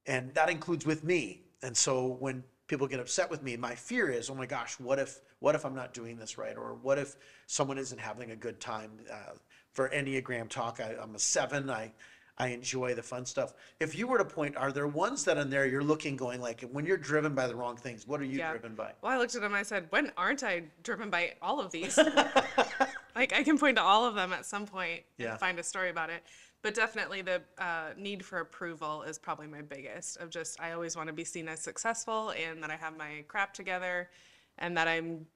and 0.05 0.33
that 0.33 0.49
includes 0.49 0.85
with 0.85 1.03
me. 1.03 1.43
And 1.61 1.77
so 1.77 2.17
when 2.19 2.43
people 2.67 2.87
get 2.87 2.99
upset 2.99 3.29
with 3.29 3.43
me, 3.43 3.57
my 3.57 3.75
fear 3.75 4.09
is, 4.09 4.29
oh 4.29 4.35
my 4.35 4.45
gosh, 4.45 4.79
what 4.79 4.99
if 4.99 5.19
what 5.39 5.55
if 5.55 5.65
I'm 5.65 5.75
not 5.75 5.93
doing 5.93 6.17
this 6.17 6.37
right, 6.37 6.55
or 6.55 6.75
what 6.81 6.97
if 6.97 7.15
someone 7.47 7.77
isn't 7.77 7.99
having 7.99 8.31
a 8.31 8.35
good 8.35 8.59
time? 8.59 8.91
Uh, 9.11 9.33
for 9.73 9.89
Enneagram 9.89 10.47
talk, 10.49 10.79
I, 10.79 10.95
I'm 11.01 11.15
a 11.15 11.19
seven. 11.19 11.69
I 11.69 11.91
I 12.37 12.47
enjoy 12.47 12.95
the 12.95 13.03
fun 13.03 13.25
stuff. 13.27 13.53
If 13.79 13.95
you 13.95 14.07
were 14.07 14.17
to 14.17 14.25
point, 14.25 14.55
are 14.57 14.71
there 14.71 14.87
ones 14.87 15.23
that 15.25 15.37
in 15.37 15.51
there 15.51 15.67
you're 15.67 15.83
looking, 15.83 16.15
going 16.15 16.41
like, 16.41 16.61
when 16.71 16.83
you're 16.83 16.97
driven 16.97 17.35
by 17.35 17.45
the 17.45 17.55
wrong 17.55 17.75
things, 17.77 18.07
what 18.07 18.19
are 18.21 18.23
you 18.23 18.39
Yeah. 18.39 18.49
driven 18.51 18.73
by? 18.73 18.91
Well, 19.03 19.11
I 19.11 19.17
looked 19.19 19.35
at 19.35 19.43
him. 19.43 19.53
I 19.53 19.61
said, 19.61 19.85
"When 19.91 20.11
aren't 20.17 20.43
I 20.43 20.63
driven 20.81 21.09
by 21.11 21.33
all 21.43 21.59
of 21.59 21.71
these? 21.71 21.97
like 23.15 23.33
I 23.33 23.43
can 23.43 23.57
point 23.57 23.77
to 23.77 23.83
all 23.83 24.05
of 24.05 24.15
them 24.15 24.33
at 24.33 24.45
some 24.45 24.65
point 24.65 25.01
Yeah. 25.17 25.31
and 25.31 25.39
find 25.39 25.59
a 25.59 25.63
story 25.63 25.89
about 25.89 26.09
it." 26.09 26.23
But 26.63 26.73
definitely, 26.73 27.21
the 27.21 27.41
uh, 27.59 27.89
need 27.97 28.25
for 28.25 28.39
approval 28.39 29.03
is 29.03 29.19
probably 29.19 29.47
my 29.47 29.61
biggest. 29.61 30.17
Of 30.17 30.29
just, 30.29 30.59
I 30.61 30.71
always 30.71 30.95
want 30.95 31.07
to 31.07 31.13
be 31.13 31.25
seen 31.25 31.47
as 31.49 31.59
successful 31.59 32.31
and 32.31 32.63
that 32.63 32.71
I 32.71 32.77
have 32.77 32.97
my 32.97 33.25
crap 33.27 33.53
together, 33.53 34.09
and 34.57 34.75
that 34.77 34.87
I'm 34.87 35.27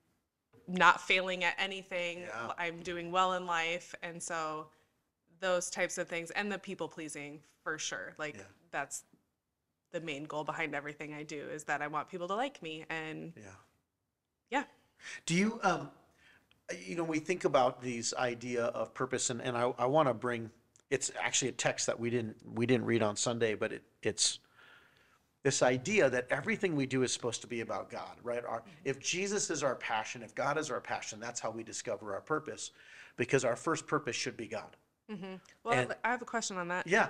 not 0.68 1.02
failing 1.02 1.44
at 1.44 1.56
anything. 1.60 2.22
Yeah. 2.22 2.54
I'm 2.58 2.82
doing 2.82 3.12
well 3.12 3.34
in 3.34 3.46
life, 3.46 3.94
and 4.02 4.24
so 4.24 4.68
those 5.40 5.70
types 5.70 5.98
of 5.98 6.08
things, 6.08 6.32
and 6.32 6.52
the 6.52 6.58
people 6.58 6.88
pleasing 6.88 7.42
for 7.62 7.78
sure. 7.78 8.16
Like 8.18 8.38
Yeah. 8.38 8.44
that's 8.72 9.04
the 9.92 10.00
main 10.02 10.24
goal 10.24 10.44
behind 10.44 10.74
everything 10.76 11.14
I 11.14 11.24
do 11.24 11.48
is 11.50 11.66
that 11.66 11.82
I 11.82 11.88
want 11.88 12.10
people 12.10 12.28
to 12.30 12.36
like 12.36 12.62
me 12.62 12.86
and 12.90 13.34
Yeah. 13.36 13.44
yeah. 14.50 14.64
Do 15.26 15.36
you, 15.36 15.60
um, 15.64 15.92
you 16.86 16.96
know, 16.96 17.04
we 17.04 17.20
think 17.20 17.46
about 17.46 17.82
these 17.82 18.14
idea 18.14 18.66
of 18.66 18.94
purpose, 18.94 19.30
and, 19.30 19.42
and 19.42 19.58
I, 19.58 19.74
I 19.78 19.86
want 19.86 20.08
to 20.08 20.14
bring. 20.14 20.52
It's 20.90 21.12
actually 21.22 21.50
a 21.50 21.54
text 21.54 21.88
that 21.88 22.00
we 22.00 22.10
didn't 22.10 22.38
we 22.54 22.66
didn't 22.66 22.86
read 22.86 23.02
on 23.02 23.16
Sunday, 23.16 23.56
but 23.56 23.74
it, 23.74 23.84
it's 24.02 24.40
this 25.44 25.62
idea 25.62 26.10
that 26.10 26.28
everything 26.30 26.76
we 26.76 26.86
do 26.86 27.04
is 27.04 27.14
supposed 27.14 27.42
to 27.42 27.48
be 27.48 27.62
about 27.62 27.90
God, 27.90 28.18
right? 28.24 28.44
Our, 28.46 28.64
if 28.84 29.00
Jesus 29.00 29.50
is 29.50 29.64
our 29.64 29.76
passion, 29.76 30.22
if 30.22 30.34
God 30.34 30.58
is 30.58 30.72
our 30.72 30.82
passion, 30.82 31.20
that's 31.20 31.40
how 31.40 31.52
we 31.52 31.64
discover 31.64 32.14
our 32.14 32.22
purpose, 32.22 32.72
because 33.18 33.46
our 33.46 33.56
first 33.56 33.88
purpose 33.88 34.16
should 34.16 34.36
be 34.36 34.48
God. 34.48 34.76
Mm-hmm. 35.12 35.36
Well, 35.64 35.74
And- 35.74 35.96
I 36.04 36.10
have 36.10 36.22
a 36.22 36.26
question 36.26 36.58
on 36.58 36.68
that. 36.70 36.88
Yeah, 36.88 37.10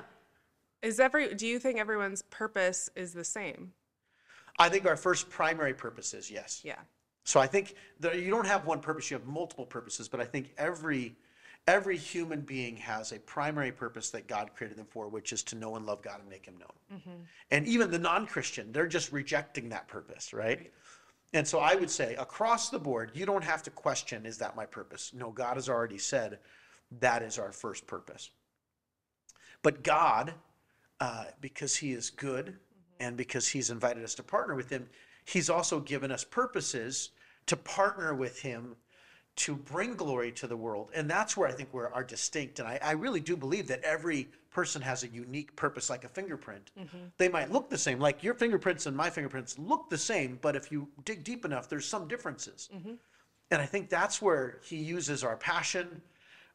Is 0.81 0.99
every 0.99 1.33
do 1.35 1.47
you 1.47 1.59
think 1.59 1.79
everyone's 1.79 2.21
purpose 2.23 2.89
is 2.95 3.13
the 3.13 3.23
same? 3.23 3.73
I 4.59 4.69
think 4.69 4.87
our 4.87 4.97
first 4.97 5.29
primary 5.29 5.73
purpose 5.73 6.13
is 6.15 6.31
yes. 6.31 6.61
Yeah. 6.63 6.79
So 7.25 7.39
I 7.39 7.45
think 7.47 7.75
that 7.99 8.19
you 8.19 8.31
don't 8.31 8.47
have 8.47 8.65
one 8.65 8.79
purpose; 8.79 9.11
you 9.11 9.17
have 9.17 9.27
multiple 9.27 9.65
purposes. 9.65 10.07
But 10.07 10.19
I 10.19 10.25
think 10.25 10.53
every 10.57 11.15
every 11.67 11.97
human 11.97 12.41
being 12.41 12.77
has 12.77 13.11
a 13.11 13.19
primary 13.19 13.71
purpose 13.71 14.09
that 14.11 14.27
God 14.27 14.51
created 14.55 14.77
them 14.77 14.87
for, 14.89 15.09
which 15.09 15.33
is 15.33 15.43
to 15.43 15.55
know 15.55 15.75
and 15.75 15.85
love 15.85 16.01
God 16.01 16.21
and 16.21 16.29
make 16.29 16.45
Him 16.45 16.57
known. 16.57 17.01
And 17.51 17.67
even 17.67 17.91
the 17.91 17.99
non-Christian, 17.99 18.71
they're 18.71 18.87
just 18.87 19.11
rejecting 19.11 19.69
that 19.69 19.87
purpose, 19.87 20.33
right? 20.33 20.71
And 21.33 21.45
so 21.45 21.59
I 21.59 21.75
would 21.75 21.91
say 21.91 22.15
across 22.15 22.69
the 22.69 22.79
board, 22.79 23.11
you 23.13 23.25
don't 23.25 23.43
have 23.43 23.61
to 23.63 23.69
question, 23.69 24.25
is 24.25 24.37
that 24.37 24.55
my 24.55 24.65
purpose? 24.65 25.11
No, 25.13 25.29
God 25.29 25.55
has 25.57 25.67
already 25.67 25.97
said 25.97 26.39
that 26.99 27.21
is 27.21 27.37
our 27.37 27.51
first 27.51 27.85
purpose. 27.85 28.31
But 29.61 29.83
God, 29.83 30.33
uh, 31.01 31.25
because 31.41 31.75
He 31.75 31.91
is 31.91 32.09
good 32.09 32.55
and 33.01 33.17
because 33.17 33.47
He's 33.47 33.69
invited 33.69 34.03
us 34.03 34.15
to 34.15 34.23
partner 34.23 34.55
with 34.55 34.69
Him, 34.69 34.87
He's 35.25 35.49
also 35.49 35.81
given 35.81 36.11
us 36.11 36.23
purposes 36.23 37.09
to 37.47 37.57
partner 37.57 38.13
with 38.13 38.39
Him 38.41 38.77
to 39.37 39.55
bring 39.55 39.95
glory 39.95 40.31
to 40.31 40.47
the 40.47 40.57
world. 40.57 40.89
And 40.93 41.09
that's 41.09 41.37
where 41.37 41.47
I 41.47 41.51
think 41.51 41.73
we 41.73 41.81
are 41.81 42.03
distinct. 42.03 42.59
And 42.59 42.67
I, 42.67 42.79
I 42.81 42.91
really 42.91 43.19
do 43.19 43.37
believe 43.37 43.67
that 43.67 43.83
every 43.83 44.27
person 44.49 44.81
has 44.81 45.03
a 45.03 45.07
unique 45.07 45.55
purpose, 45.55 45.89
like 45.89 46.03
a 46.03 46.09
fingerprint. 46.09 46.71
Mm-hmm. 46.77 46.97
They 47.17 47.29
might 47.29 47.51
look 47.51 47.69
the 47.69 47.77
same, 47.77 47.99
like 47.99 48.23
your 48.23 48.33
fingerprints 48.33 48.87
and 48.87 48.97
my 48.97 49.11
fingerprints 49.11 49.59
look 49.59 49.89
the 49.89 49.97
same, 49.97 50.39
but 50.41 50.55
if 50.55 50.71
you 50.71 50.87
dig 51.05 51.23
deep 51.23 51.45
enough, 51.45 51.69
there's 51.69 51.87
some 51.87 52.07
differences. 52.07 52.67
Mm-hmm. 52.75 52.93
And 53.51 53.61
I 53.61 53.65
think 53.65 53.89
that's 53.89 54.21
where 54.21 54.59
he 54.63 54.77
uses 54.77 55.23
our 55.23 55.37
passion, 55.37 56.01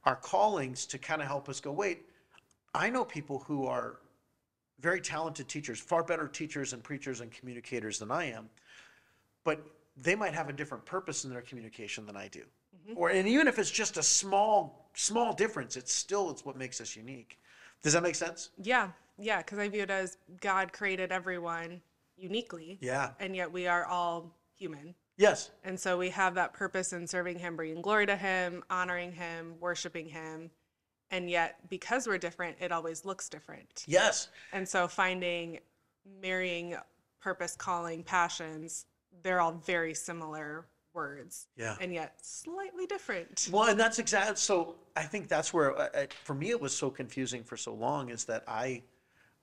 our 0.04 0.16
callings 0.16 0.84
to 0.86 0.98
kind 0.98 1.22
of 1.22 1.28
help 1.28 1.48
us 1.48 1.60
go, 1.60 1.70
wait, 1.70 2.02
I 2.74 2.90
know 2.90 3.04
people 3.04 3.38
who 3.46 3.66
are 3.66 4.00
very 4.80 5.00
talented 5.00 5.48
teachers, 5.48 5.78
far 5.78 6.02
better 6.02 6.26
teachers 6.26 6.72
and 6.72 6.82
preachers 6.82 7.20
and 7.20 7.30
communicators 7.30 8.00
than 8.00 8.10
I 8.10 8.24
am, 8.24 8.50
but 9.44 9.64
they 9.96 10.16
might 10.16 10.34
have 10.34 10.48
a 10.48 10.52
different 10.52 10.84
purpose 10.84 11.24
in 11.24 11.30
their 11.30 11.42
communication 11.42 12.06
than 12.06 12.16
I 12.16 12.26
do. 12.26 12.42
Mm-hmm. 12.86 12.98
Or 12.98 13.10
and 13.10 13.28
even 13.28 13.48
if 13.48 13.58
it's 13.58 13.70
just 13.70 13.96
a 13.96 14.02
small 14.02 14.90
small 14.94 15.32
difference, 15.32 15.76
it's 15.76 15.92
still 15.92 16.30
it's 16.30 16.44
what 16.44 16.56
makes 16.56 16.80
us 16.80 16.96
unique. 16.96 17.38
Does 17.82 17.92
that 17.94 18.02
make 18.02 18.14
sense? 18.14 18.50
Yeah. 18.58 18.90
Yeah, 19.18 19.38
because 19.38 19.58
I 19.58 19.68
view 19.68 19.82
it 19.82 19.90
as 19.90 20.16
God 20.40 20.72
created 20.72 21.12
everyone 21.12 21.80
uniquely. 22.16 22.78
Yeah. 22.80 23.10
And 23.20 23.36
yet 23.36 23.52
we 23.52 23.66
are 23.66 23.84
all 23.84 24.34
human. 24.56 24.94
Yes. 25.16 25.50
And 25.64 25.78
so 25.78 25.98
we 25.98 26.08
have 26.10 26.34
that 26.34 26.54
purpose 26.54 26.92
in 26.92 27.06
serving 27.06 27.38
him, 27.38 27.56
bringing 27.56 27.82
glory 27.82 28.06
to 28.06 28.16
him, 28.16 28.64
honoring 28.70 29.12
him, 29.12 29.54
worshiping 29.60 30.08
him. 30.08 30.50
And 31.10 31.28
yet 31.28 31.58
because 31.68 32.06
we're 32.06 32.18
different, 32.18 32.56
it 32.60 32.72
always 32.72 33.04
looks 33.04 33.28
different. 33.28 33.84
Yes. 33.86 34.28
And 34.52 34.66
so 34.66 34.88
finding 34.88 35.60
marrying 36.20 36.76
purpose, 37.20 37.54
calling, 37.54 38.02
passions, 38.02 38.86
they're 39.22 39.40
all 39.40 39.52
very 39.52 39.94
similar 39.94 40.66
words. 40.94 41.46
Yeah. 41.56 41.76
And 41.80 41.92
yet 41.92 42.14
slightly 42.22 42.87
different. 42.87 43.49
Well, 43.50 43.68
and 43.68 43.78
that's 43.78 43.99
exactly 43.99 44.37
so. 44.37 44.76
I 44.96 45.04
think 45.04 45.28
that's 45.28 45.52
where, 45.52 45.76
uh, 45.76 45.88
uh, 45.94 46.06
for 46.25 46.34
me, 46.34 46.50
it 46.50 46.61
was 46.61 46.76
so 46.76 46.90
confusing 46.90 47.42
for 47.44 47.56
so 47.56 47.72
long 47.75 48.11
is 48.11 48.25
that 48.26 48.44
I 48.46 48.82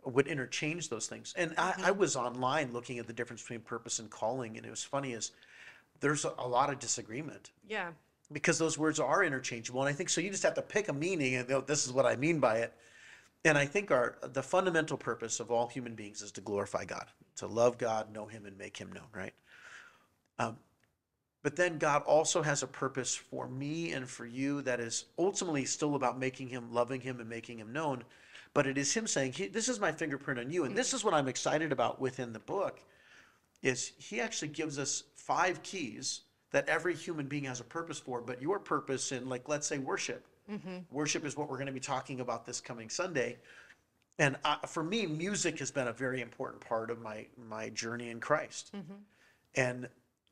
would 0.05 0.27
interchange 0.27 0.89
those 0.89 1.07
things, 1.07 1.33
and 1.35 1.53
I, 1.57 1.73
I 1.85 1.91
was 1.91 2.15
online 2.15 2.71
looking 2.71 2.99
at 2.99 3.07
the 3.07 3.13
difference 3.13 3.41
between 3.41 3.59
purpose 3.59 3.99
and 3.99 4.09
calling, 4.09 4.55
and 4.55 4.65
it 4.65 4.69
was 4.69 4.83
funny 4.83 5.11
is 5.11 5.31
there's 5.99 6.23
a, 6.23 6.33
a 6.37 6.47
lot 6.47 6.71
of 6.71 6.79
disagreement 6.79 7.51
Yeah. 7.67 7.89
because 8.31 8.57
those 8.57 8.77
words 8.77 8.99
are 9.01 9.23
interchangeable, 9.25 9.81
and 9.81 9.89
I 9.89 9.93
think 9.93 10.09
so. 10.09 10.21
You 10.21 10.29
just 10.29 10.43
have 10.43 10.53
to 10.53 10.61
pick 10.61 10.87
a 10.87 10.93
meaning, 10.93 11.35
and 11.35 11.47
go, 11.47 11.59
this 11.59 11.85
is 11.85 11.91
what 11.91 12.05
I 12.05 12.15
mean 12.15 12.39
by 12.39 12.59
it. 12.59 12.73
And 13.43 13.57
I 13.57 13.65
think 13.65 13.89
our 13.91 14.17
the 14.21 14.43
fundamental 14.43 14.97
purpose 14.97 15.39
of 15.39 15.49
all 15.51 15.67
human 15.67 15.95
beings 15.95 16.21
is 16.21 16.31
to 16.33 16.41
glorify 16.41 16.85
God, 16.85 17.07
to 17.37 17.47
love 17.47 17.77
God, 17.77 18.13
know 18.13 18.25
Him, 18.25 18.45
and 18.45 18.57
make 18.57 18.77
Him 18.77 18.91
known. 18.93 19.07
Right. 19.13 19.33
Um, 20.39 20.57
but 21.41 21.55
then 21.55 21.77
God 21.77 22.03
also 22.03 22.41
has 22.41 22.63
a 22.63 22.67
purpose 22.67 23.15
for 23.15 23.47
me 23.47 23.93
and 23.93 24.09
for 24.09 24.25
you 24.25 24.61
that 24.63 24.79
is 24.79 25.05
ultimately 25.17 25.65
still 25.65 25.95
about 25.95 26.19
making 26.19 26.49
Him, 26.49 26.73
loving 26.73 27.01
Him, 27.01 27.19
and 27.19 27.29
making 27.29 27.59
Him 27.59 27.71
known. 27.71 28.03
But 28.53 28.67
it 28.67 28.77
is 28.77 28.93
Him 28.93 29.07
saying, 29.07 29.35
"This 29.51 29.69
is 29.69 29.79
my 29.79 29.91
fingerprint 29.91 30.39
on 30.39 30.49
you," 30.49 30.65
and 30.65 30.75
this 30.75 30.93
is 30.93 31.03
what 31.03 31.13
I'm 31.13 31.27
excited 31.27 31.71
about 31.71 32.01
within 32.01 32.33
the 32.33 32.39
book. 32.39 32.81
Is 33.61 33.93
He 33.97 34.19
actually 34.19 34.49
gives 34.49 34.79
us 34.79 35.03
five 35.15 35.61
keys 35.63 36.21
that 36.51 36.67
every 36.67 36.95
human 36.95 37.27
being 37.27 37.43
has 37.43 37.59
a 37.59 37.63
purpose 37.63 37.99
for, 37.99 38.21
but 38.21 38.41
your 38.41 38.57
purpose 38.59 39.11
in, 39.11 39.29
like, 39.29 39.47
let's 39.47 39.67
say, 39.67 39.77
worship. 39.77 40.25
Worship 40.91 41.25
is 41.25 41.37
what 41.37 41.47
we're 41.47 41.57
going 41.57 41.67
to 41.67 41.73
be 41.73 41.79
talking 41.79 42.21
about 42.21 42.43
this 42.45 42.59
coming 42.59 42.89
Sunday. 42.89 43.37
And 44.17 44.35
uh, 44.43 44.57
for 44.65 44.83
me, 44.83 45.05
music 45.05 45.59
has 45.59 45.69
been 45.69 45.87
a 45.87 45.93
very 45.93 46.21
important 46.21 46.61
part 46.65 46.89
of 46.89 46.99
my 47.01 47.27
my 47.47 47.69
journey 47.69 48.09
in 48.09 48.19
Christ. 48.19 48.71
And 49.55 49.87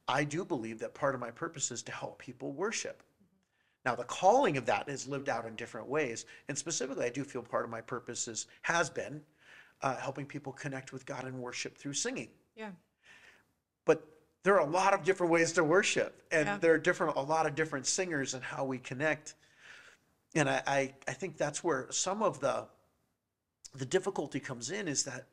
I 0.07 0.23
do 0.23 0.45
believe 0.45 0.79
that 0.79 0.93
part 0.93 1.15
of 1.15 1.21
my 1.21 1.31
purpose 1.31 1.71
is 1.71 1.83
to 1.83 1.91
help 1.91 2.19
people 2.19 2.51
worship. 2.53 3.03
Now, 3.85 3.95
the 3.95 4.03
calling 4.03 4.57
of 4.57 4.65
that 4.65 4.89
is 4.89 5.07
lived 5.07 5.29
out 5.29 5.45
in 5.45 5.55
different 5.55 5.87
ways, 5.87 6.25
and 6.47 6.57
specifically, 6.57 7.05
I 7.05 7.09
do 7.09 7.23
feel 7.23 7.41
part 7.41 7.63
of 7.63 7.71
my 7.71 7.81
purpose 7.81 8.27
is 8.27 8.47
has 8.63 8.89
been 8.89 9.21
uh, 9.81 9.95
helping 9.97 10.25
people 10.25 10.51
connect 10.51 10.91
with 10.91 11.05
God 11.05 11.23
and 11.23 11.39
worship 11.39 11.77
through 11.77 11.93
singing. 11.93 12.29
Yeah. 12.55 12.71
But 13.85 14.05
there 14.43 14.55
are 14.55 14.67
a 14.67 14.69
lot 14.69 14.93
of 14.93 15.03
different 15.03 15.31
ways 15.31 15.51
to 15.53 15.63
worship, 15.63 16.21
and 16.31 16.47
Yeah. 16.47 16.57
there 16.57 16.73
are 16.73 16.77
different 16.77 17.15
a 17.15 17.21
lot 17.21 17.45
of 17.45 17.55
different 17.55 17.85
singers 17.85 18.33
and 18.33 18.43
how 18.43 18.65
we 18.65 18.77
connect. 18.79 19.35
And 20.35 20.49
I, 20.49 20.61
I 20.67 20.93
I 21.07 21.13
think 21.13 21.37
that's 21.37 21.63
where 21.63 21.87
some 21.91 22.21
of 22.23 22.39
the 22.39 22.67
the 23.75 23.85
difficulty 23.85 24.39
comes 24.39 24.71
in 24.71 24.87
is 24.87 25.03
that 25.03 25.27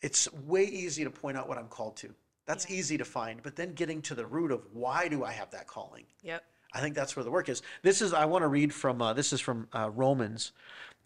it's 0.00 0.32
way 0.32 0.64
easy 0.64 1.04
to 1.04 1.10
point 1.10 1.36
out 1.36 1.48
what 1.48 1.58
I'm 1.58 1.68
called 1.68 1.96
to. 1.98 2.14
That's 2.48 2.68
Yeah. 2.68 2.76
easy 2.76 2.96
to 2.96 3.04
find, 3.04 3.42
but 3.42 3.56
then 3.56 3.74
getting 3.74 4.00
to 4.02 4.14
the 4.14 4.26
root 4.26 4.50
of 4.50 4.64
why 4.72 5.06
do 5.08 5.22
I 5.22 5.32
have 5.32 5.50
that 5.50 5.66
calling? 5.66 6.06
Yep. 6.22 6.42
I 6.72 6.80
think 6.80 6.94
that's 6.94 7.14
where 7.14 7.22
the 7.22 7.30
work 7.30 7.50
is. 7.50 7.60
This 7.82 8.00
is 8.00 8.14
I 8.14 8.24
want 8.24 8.42
to 8.42 8.48
read 8.48 8.72
from 8.72 9.02
uh, 9.02 9.12
this 9.12 9.34
is 9.34 9.40
from 9.40 9.68
uh, 9.74 9.90
Romans, 9.90 10.52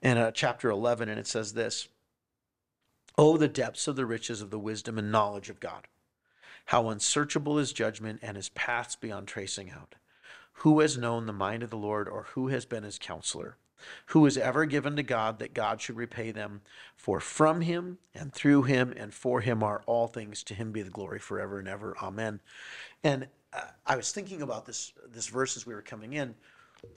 in 0.00 0.18
uh, 0.18 0.30
chapter 0.30 0.70
eleven, 0.70 1.08
and 1.08 1.18
it 1.18 1.26
says 1.26 1.54
this: 1.54 1.88
"Oh, 3.18 3.36
the 3.36 3.48
depths 3.48 3.88
of 3.88 3.96
the 3.96 4.06
riches 4.06 4.40
of 4.40 4.50
the 4.50 4.58
wisdom 4.58 4.98
and 4.98 5.10
knowledge 5.10 5.50
of 5.50 5.58
God! 5.58 5.88
How 6.66 6.88
unsearchable 6.88 7.56
His 7.56 7.72
judgment 7.72 8.20
and 8.22 8.36
His 8.36 8.48
paths 8.50 8.94
beyond 8.94 9.26
tracing 9.26 9.68
out! 9.70 9.96
Who 10.54 10.78
has 10.78 10.96
known 10.96 11.26
the 11.26 11.32
mind 11.32 11.64
of 11.64 11.70
the 11.70 11.76
Lord, 11.76 12.08
or 12.08 12.22
who 12.34 12.48
has 12.48 12.64
been 12.66 12.84
His 12.84 13.00
counselor?" 13.00 13.56
Who 14.06 14.26
is 14.26 14.36
ever 14.36 14.64
given 14.64 14.96
to 14.96 15.02
God 15.02 15.38
that 15.38 15.54
God 15.54 15.80
should 15.80 15.96
repay 15.96 16.30
them? 16.30 16.62
For 16.96 17.20
from 17.20 17.62
him 17.62 17.98
and 18.14 18.32
through 18.32 18.62
him 18.64 18.92
and 18.96 19.12
for 19.12 19.40
him 19.40 19.62
are 19.62 19.82
all 19.86 20.06
things. 20.06 20.42
To 20.44 20.54
him 20.54 20.72
be 20.72 20.82
the 20.82 20.90
glory 20.90 21.18
forever 21.18 21.58
and 21.58 21.68
ever. 21.68 21.96
Amen. 22.02 22.40
And 23.02 23.28
uh, 23.52 23.60
I 23.86 23.96
was 23.96 24.12
thinking 24.12 24.42
about 24.42 24.66
this 24.66 24.92
this 25.12 25.26
verse 25.26 25.56
as 25.56 25.66
we 25.66 25.74
were 25.74 25.82
coming 25.82 26.12
in. 26.12 26.34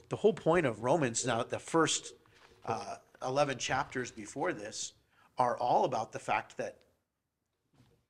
The 0.08 0.16
whole 0.16 0.32
point 0.32 0.66
of 0.66 0.82
Romans 0.82 1.26
now, 1.26 1.42
the 1.42 1.58
first 1.58 2.14
uh, 2.64 2.96
eleven 3.24 3.58
chapters 3.58 4.10
before 4.10 4.52
this, 4.52 4.92
are 5.38 5.56
all 5.58 5.84
about 5.84 6.12
the 6.12 6.18
fact 6.18 6.56
that 6.56 6.78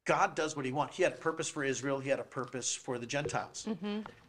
God 0.05 0.37
does 0.37 0.55
what 0.55 0.65
He 0.65 0.73
wants. 0.73 0.97
He 0.97 1.03
had 1.03 1.13
a 1.15 1.17
purpose 1.17 1.49
for 1.49 1.65
Israel. 1.65 1.99
He 1.99 2.09
had 2.09 2.21
a 2.21 2.25
purpose 2.25 2.75
for 2.75 2.97
the 2.99 3.07
Gentiles. 3.07 3.67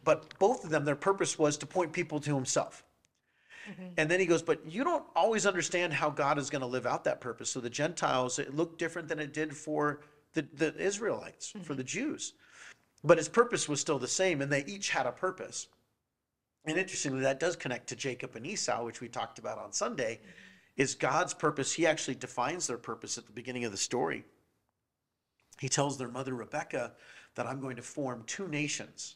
But 0.04 0.38
both 0.40 0.64
of 0.64 0.72
them, 0.72 0.86
their 0.86 0.96
purpose 0.96 1.38
was 1.38 1.58
to 1.58 1.66
point 1.66 1.94
people 1.94 2.20
to 2.22 2.34
Himself. 2.34 2.84
Mm-hmm. 3.70 3.88
And 3.98 4.10
then 4.10 4.20
he 4.20 4.26
goes, 4.26 4.42
but 4.42 4.60
you 4.66 4.84
don't 4.84 5.04
always 5.16 5.46
understand 5.46 5.94
how 5.94 6.10
God 6.10 6.38
is 6.38 6.50
going 6.50 6.62
to 6.62 6.68
live 6.68 6.86
out 6.86 7.04
that 7.04 7.22
purpose. 7.22 7.50
So 7.50 7.60
the 7.60 7.70
Gentiles, 7.70 8.40
it 8.40 8.56
looked 8.56 8.80
different 8.80 9.08
than 9.08 9.20
it 9.20 9.34
did 9.34 9.56
for 9.56 10.02
the, 10.34 10.48
the 10.54 10.76
Israelites, 10.78 11.52
for 11.52 11.60
mm-hmm. 11.60 11.76
the 11.76 11.84
Jews. 11.84 12.34
But 13.04 13.18
his 13.18 13.30
purpose 13.30 13.68
was 13.68 13.82
still 13.82 14.00
the 14.00 14.08
same, 14.08 14.42
and 14.42 14.52
they 14.52 14.64
each 14.66 14.90
had 14.90 15.06
a 15.06 15.12
purpose. 15.12 15.68
And 16.66 16.78
interestingly, 16.78 17.22
that 17.22 17.40
does 17.40 17.56
connect 17.56 17.88
to 17.90 17.96
Jacob 17.96 18.36
and 18.36 18.46
Esau, 18.46 18.84
which 18.84 19.02
we 19.02 19.08
talked 19.08 19.40
about 19.40 19.58
on 19.58 19.72
Sunday, 19.72 20.20
mm-hmm. 20.22 20.82
is 20.82 20.96
God's 20.96 21.34
purpose. 21.34 21.74
He 21.74 21.86
actually 21.86 22.16
defines 22.16 22.68
their 22.68 22.78
purpose 22.78 23.18
at 23.18 23.26
the 23.26 23.32
beginning 23.32 23.66
of 23.66 23.72
the 23.72 23.78
story. 23.78 24.24
He 25.60 25.70
tells 25.70 25.98
their 25.98 26.08
mother 26.08 26.36
Rebecca 26.36 26.94
that 27.36 27.48
I'm 27.48 27.60
going 27.60 27.76
to 27.76 27.82
form 27.82 28.24
two 28.28 28.48
nations 28.48 29.16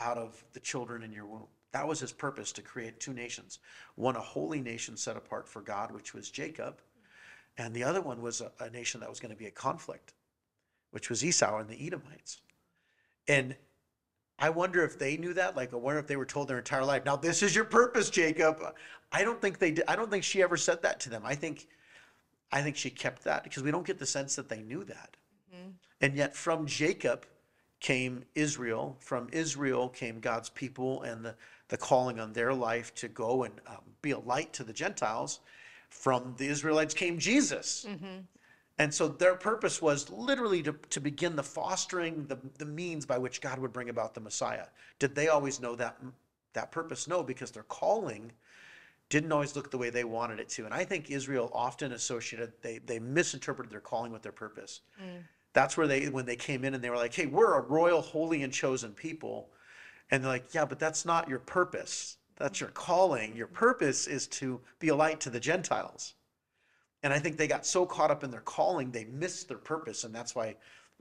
out 0.00 0.18
of 0.18 0.44
the 0.52 0.60
children 0.60 1.02
in 1.02 1.12
your 1.12 1.26
womb. 1.26 1.48
That 1.72 1.86
was 1.86 2.00
his 2.00 2.12
purpose 2.12 2.52
to 2.52 2.62
create 2.62 3.00
two 3.00 3.12
nations 3.12 3.58
one, 3.96 4.16
a 4.16 4.20
holy 4.20 4.60
nation 4.60 4.96
set 4.96 5.16
apart 5.16 5.48
for 5.48 5.60
God, 5.60 5.92
which 5.92 6.14
was 6.14 6.30
Jacob, 6.30 6.80
and 7.58 7.74
the 7.74 7.84
other 7.84 8.00
one 8.00 8.22
was 8.22 8.40
a, 8.40 8.50
a 8.60 8.70
nation 8.70 9.00
that 9.00 9.10
was 9.10 9.20
going 9.20 9.32
to 9.32 9.38
be 9.38 9.46
a 9.46 9.50
conflict, 9.50 10.14
which 10.90 11.10
was 11.10 11.24
Esau 11.24 11.58
and 11.58 11.68
the 11.68 11.86
Edomites. 11.86 12.40
And 13.28 13.56
I 14.38 14.50
wonder 14.50 14.84
if 14.84 14.98
they 14.98 15.16
knew 15.16 15.32
that. 15.34 15.56
Like, 15.56 15.72
I 15.72 15.76
wonder 15.76 15.98
if 15.98 16.06
they 16.06 16.16
were 16.16 16.26
told 16.26 16.48
their 16.48 16.58
entire 16.58 16.84
life, 16.84 17.04
now 17.04 17.16
this 17.16 17.42
is 17.42 17.54
your 17.54 17.64
purpose, 17.64 18.10
Jacob. 18.10 18.62
I 19.10 19.24
don't 19.24 19.40
think 19.40 19.58
they 19.58 19.70
did. 19.70 19.84
I 19.88 19.96
don't 19.96 20.10
think 20.10 20.24
she 20.24 20.42
ever 20.42 20.56
said 20.56 20.82
that 20.82 21.00
to 21.00 21.10
them. 21.10 21.22
I 21.24 21.34
think, 21.34 21.66
I 22.52 22.62
think 22.62 22.76
she 22.76 22.90
kept 22.90 23.24
that 23.24 23.44
because 23.44 23.62
we 23.62 23.70
don't 23.70 23.86
get 23.86 23.98
the 23.98 24.06
sense 24.06 24.36
that 24.36 24.48
they 24.48 24.60
knew 24.60 24.84
that. 24.84 25.16
Mm-hmm. 25.54 25.70
And 26.02 26.14
yet 26.14 26.36
from 26.36 26.66
Jacob 26.66 27.26
came 27.80 28.24
Israel. 28.34 28.96
From 29.00 29.28
Israel 29.32 29.88
came 29.88 30.20
God's 30.20 30.50
people 30.50 31.02
and 31.02 31.24
the, 31.24 31.34
the 31.68 31.76
calling 31.76 32.20
on 32.20 32.32
their 32.32 32.54
life 32.54 32.94
to 32.96 33.08
go 33.08 33.44
and 33.44 33.54
um, 33.66 33.82
be 34.02 34.12
a 34.12 34.18
light 34.18 34.52
to 34.54 34.64
the 34.64 34.72
Gentiles. 34.72 35.40
From 35.88 36.34
the 36.36 36.46
Israelites 36.46 36.94
came 36.94 37.18
Jesus. 37.18 37.86
Mm-hmm. 37.88 38.20
And 38.78 38.92
so 38.92 39.08
their 39.08 39.34
purpose 39.34 39.80
was 39.80 40.10
literally 40.10 40.62
to, 40.62 40.74
to 40.90 41.00
begin 41.00 41.34
the 41.34 41.42
fostering 41.42 42.26
the, 42.26 42.38
the 42.58 42.66
means 42.66 43.06
by 43.06 43.18
which 43.18 43.40
God 43.40 43.58
would 43.58 43.72
bring 43.72 43.88
about 43.88 44.14
the 44.14 44.20
Messiah. 44.20 44.66
Did 44.98 45.14
they 45.14 45.28
always 45.28 45.60
know 45.60 45.74
that 45.76 46.02
mm, 46.04 46.12
that 46.52 46.70
purpose? 46.70 47.08
No, 47.08 47.22
because 47.22 47.50
their 47.50 47.62
calling 47.64 48.32
didn't 49.08 49.32
always 49.32 49.56
look 49.56 49.70
the 49.70 49.78
way 49.78 49.88
they 49.88 50.04
wanted 50.04 50.40
it 50.40 50.48
to. 50.50 50.64
And 50.64 50.74
I 50.74 50.84
think 50.84 51.10
Israel 51.10 51.50
often 51.54 51.92
associated 51.92 52.52
they 52.60 52.78
they 52.78 52.98
misinterpreted 52.98 53.72
their 53.72 53.80
calling 53.80 54.12
with 54.12 54.22
their 54.22 54.32
purpose. 54.32 54.82
Mm. 55.02 55.22
That's 55.54 55.76
where 55.78 55.86
they 55.86 56.08
when 56.10 56.26
they 56.26 56.36
came 56.36 56.62
in 56.64 56.74
and 56.74 56.84
they 56.84 56.90
were 56.90 56.96
like, 56.96 57.14
"Hey, 57.14 57.26
we're 57.26 57.54
a 57.54 57.62
royal, 57.62 58.02
holy, 58.02 58.42
and 58.42 58.52
chosen 58.52 58.92
people," 58.92 59.48
and 60.10 60.22
they're 60.22 60.32
like, 60.32 60.54
"Yeah, 60.54 60.64
but 60.64 60.78
that's 60.78 61.04
not 61.04 61.28
your 61.28 61.38
purpose. 61.38 62.16
That's 62.36 62.60
your 62.60 62.70
calling. 62.70 63.36
Your 63.36 63.46
purpose 63.46 64.06
is 64.06 64.26
to 64.28 64.60
be 64.78 64.88
a 64.88 64.96
light 64.96 65.20
to 65.20 65.30
the 65.30 65.40
Gentiles." 65.40 66.14
And 67.02 67.12
I 67.12 67.18
think 67.18 67.36
they 67.36 67.46
got 67.46 67.64
so 67.64 67.86
caught 67.86 68.10
up 68.10 68.24
in 68.24 68.30
their 68.30 68.40
calling, 68.40 68.90
they 68.90 69.04
missed 69.04 69.48
their 69.48 69.58
purpose. 69.58 70.04
And 70.04 70.14
that's 70.14 70.34
why 70.34 70.56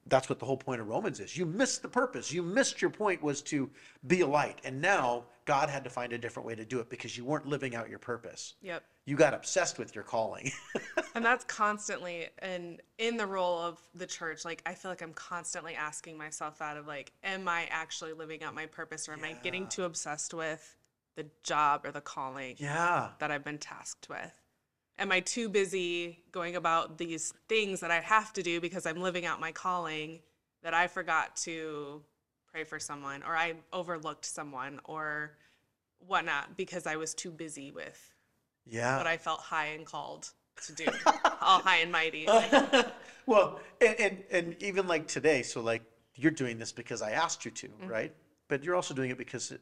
that's 0.07 0.29
what 0.29 0.39
the 0.39 0.45
whole 0.45 0.57
point 0.57 0.81
of 0.81 0.87
Romans 0.87 1.19
is. 1.19 1.35
You 1.35 1.45
missed 1.45 1.81
the 1.81 1.87
purpose. 1.87 2.31
You 2.31 2.43
missed 2.43 2.81
your 2.81 2.91
point 2.91 3.23
was 3.23 3.41
to 3.43 3.71
be 4.05 4.21
a 4.21 4.27
light. 4.27 4.59
And 4.63 4.81
now 4.81 5.25
God 5.45 5.69
had 5.69 5.83
to 5.83 5.89
find 5.89 6.13
a 6.13 6.17
different 6.17 6.45
way 6.45 6.55
to 6.55 6.65
do 6.65 6.79
it 6.79 6.89
because 6.89 7.17
you 7.17 7.25
weren't 7.25 7.47
living 7.47 7.75
out 7.75 7.89
your 7.89 7.99
purpose. 7.99 8.53
Yep. 8.61 8.83
You 9.05 9.15
got 9.15 9.33
obsessed 9.33 9.77
with 9.77 9.93
your 9.93 10.03
calling. 10.03 10.51
And 11.15 11.23
that's 11.23 11.45
constantly 11.45 12.27
and 12.39 12.81
in 12.97 13.15
the 13.15 13.25
role 13.25 13.57
of 13.57 13.79
the 13.95 14.05
church, 14.05 14.43
like 14.43 14.61
I 14.65 14.73
feel 14.73 14.91
like 14.91 15.01
I'm 15.01 15.13
constantly 15.13 15.73
asking 15.73 16.17
myself 16.17 16.59
that 16.59 16.75
of 16.75 16.87
like, 16.87 17.13
am 17.23 17.47
I 17.47 17.67
actually 17.71 18.11
living 18.11 18.43
out 18.43 18.53
my 18.53 18.65
purpose 18.65 19.07
or 19.07 19.13
am 19.13 19.23
I 19.23 19.31
getting 19.41 19.65
too 19.67 19.85
obsessed 19.85 20.33
with 20.33 20.75
the 21.15 21.25
job 21.41 21.85
or 21.85 21.91
the 21.91 22.01
calling 22.01 22.55
yeah. 22.57 23.11
that 23.19 23.31
I've 23.31 23.45
been 23.45 23.59
tasked 23.59 24.09
with? 24.09 24.41
Am 24.99 25.09
I 25.09 25.21
too 25.21 25.47
busy 25.47 26.19
going 26.33 26.57
about 26.57 26.97
these 26.97 27.33
things 27.47 27.79
that 27.79 27.91
I 27.91 28.01
have 28.01 28.33
to 28.33 28.43
do 28.43 28.59
because 28.59 28.85
I'm 28.85 29.01
living 29.01 29.25
out 29.25 29.39
my 29.39 29.53
calling 29.53 30.19
that 30.63 30.73
I 30.73 30.87
forgot 30.87 31.37
to 31.37 32.01
pray 32.51 32.65
for 32.65 32.77
someone 32.77 33.23
or 33.23 33.37
I 33.37 33.53
overlooked 33.71 34.25
someone 34.25 34.81
or 34.83 35.37
whatnot 35.99 36.57
because 36.57 36.85
I 36.85 36.97
was 36.97 37.13
too 37.13 37.31
busy 37.31 37.71
with 37.71 38.14
Yeah. 38.67 38.97
what 38.97 39.07
I 39.07 39.17
felt 39.17 39.39
high 39.41 39.67
and 39.67 39.85
called 39.85 40.29
to 40.65 40.73
do, 40.73 40.85
all 41.41 41.59
high 41.59 41.77
and 41.77 41.91
mighty. 41.91 42.25
well, 43.25 43.59
and, 43.81 43.95
and 43.99 44.23
and 44.31 44.55
even 44.63 44.87
like 44.87 45.07
today, 45.07 45.41
so 45.43 45.61
like 45.61 45.83
you're 46.15 46.31
doing 46.31 46.57
this 46.57 46.71
because 46.71 47.01
I 47.01 47.11
asked 47.11 47.45
you 47.45 47.51
to, 47.51 47.67
Mm-hmm. 47.67 47.87
right? 47.87 48.15
But 48.47 48.63
you're 48.63 48.75
also 48.75 48.93
doing 48.93 49.09
it 49.09 49.17
because 49.17 49.53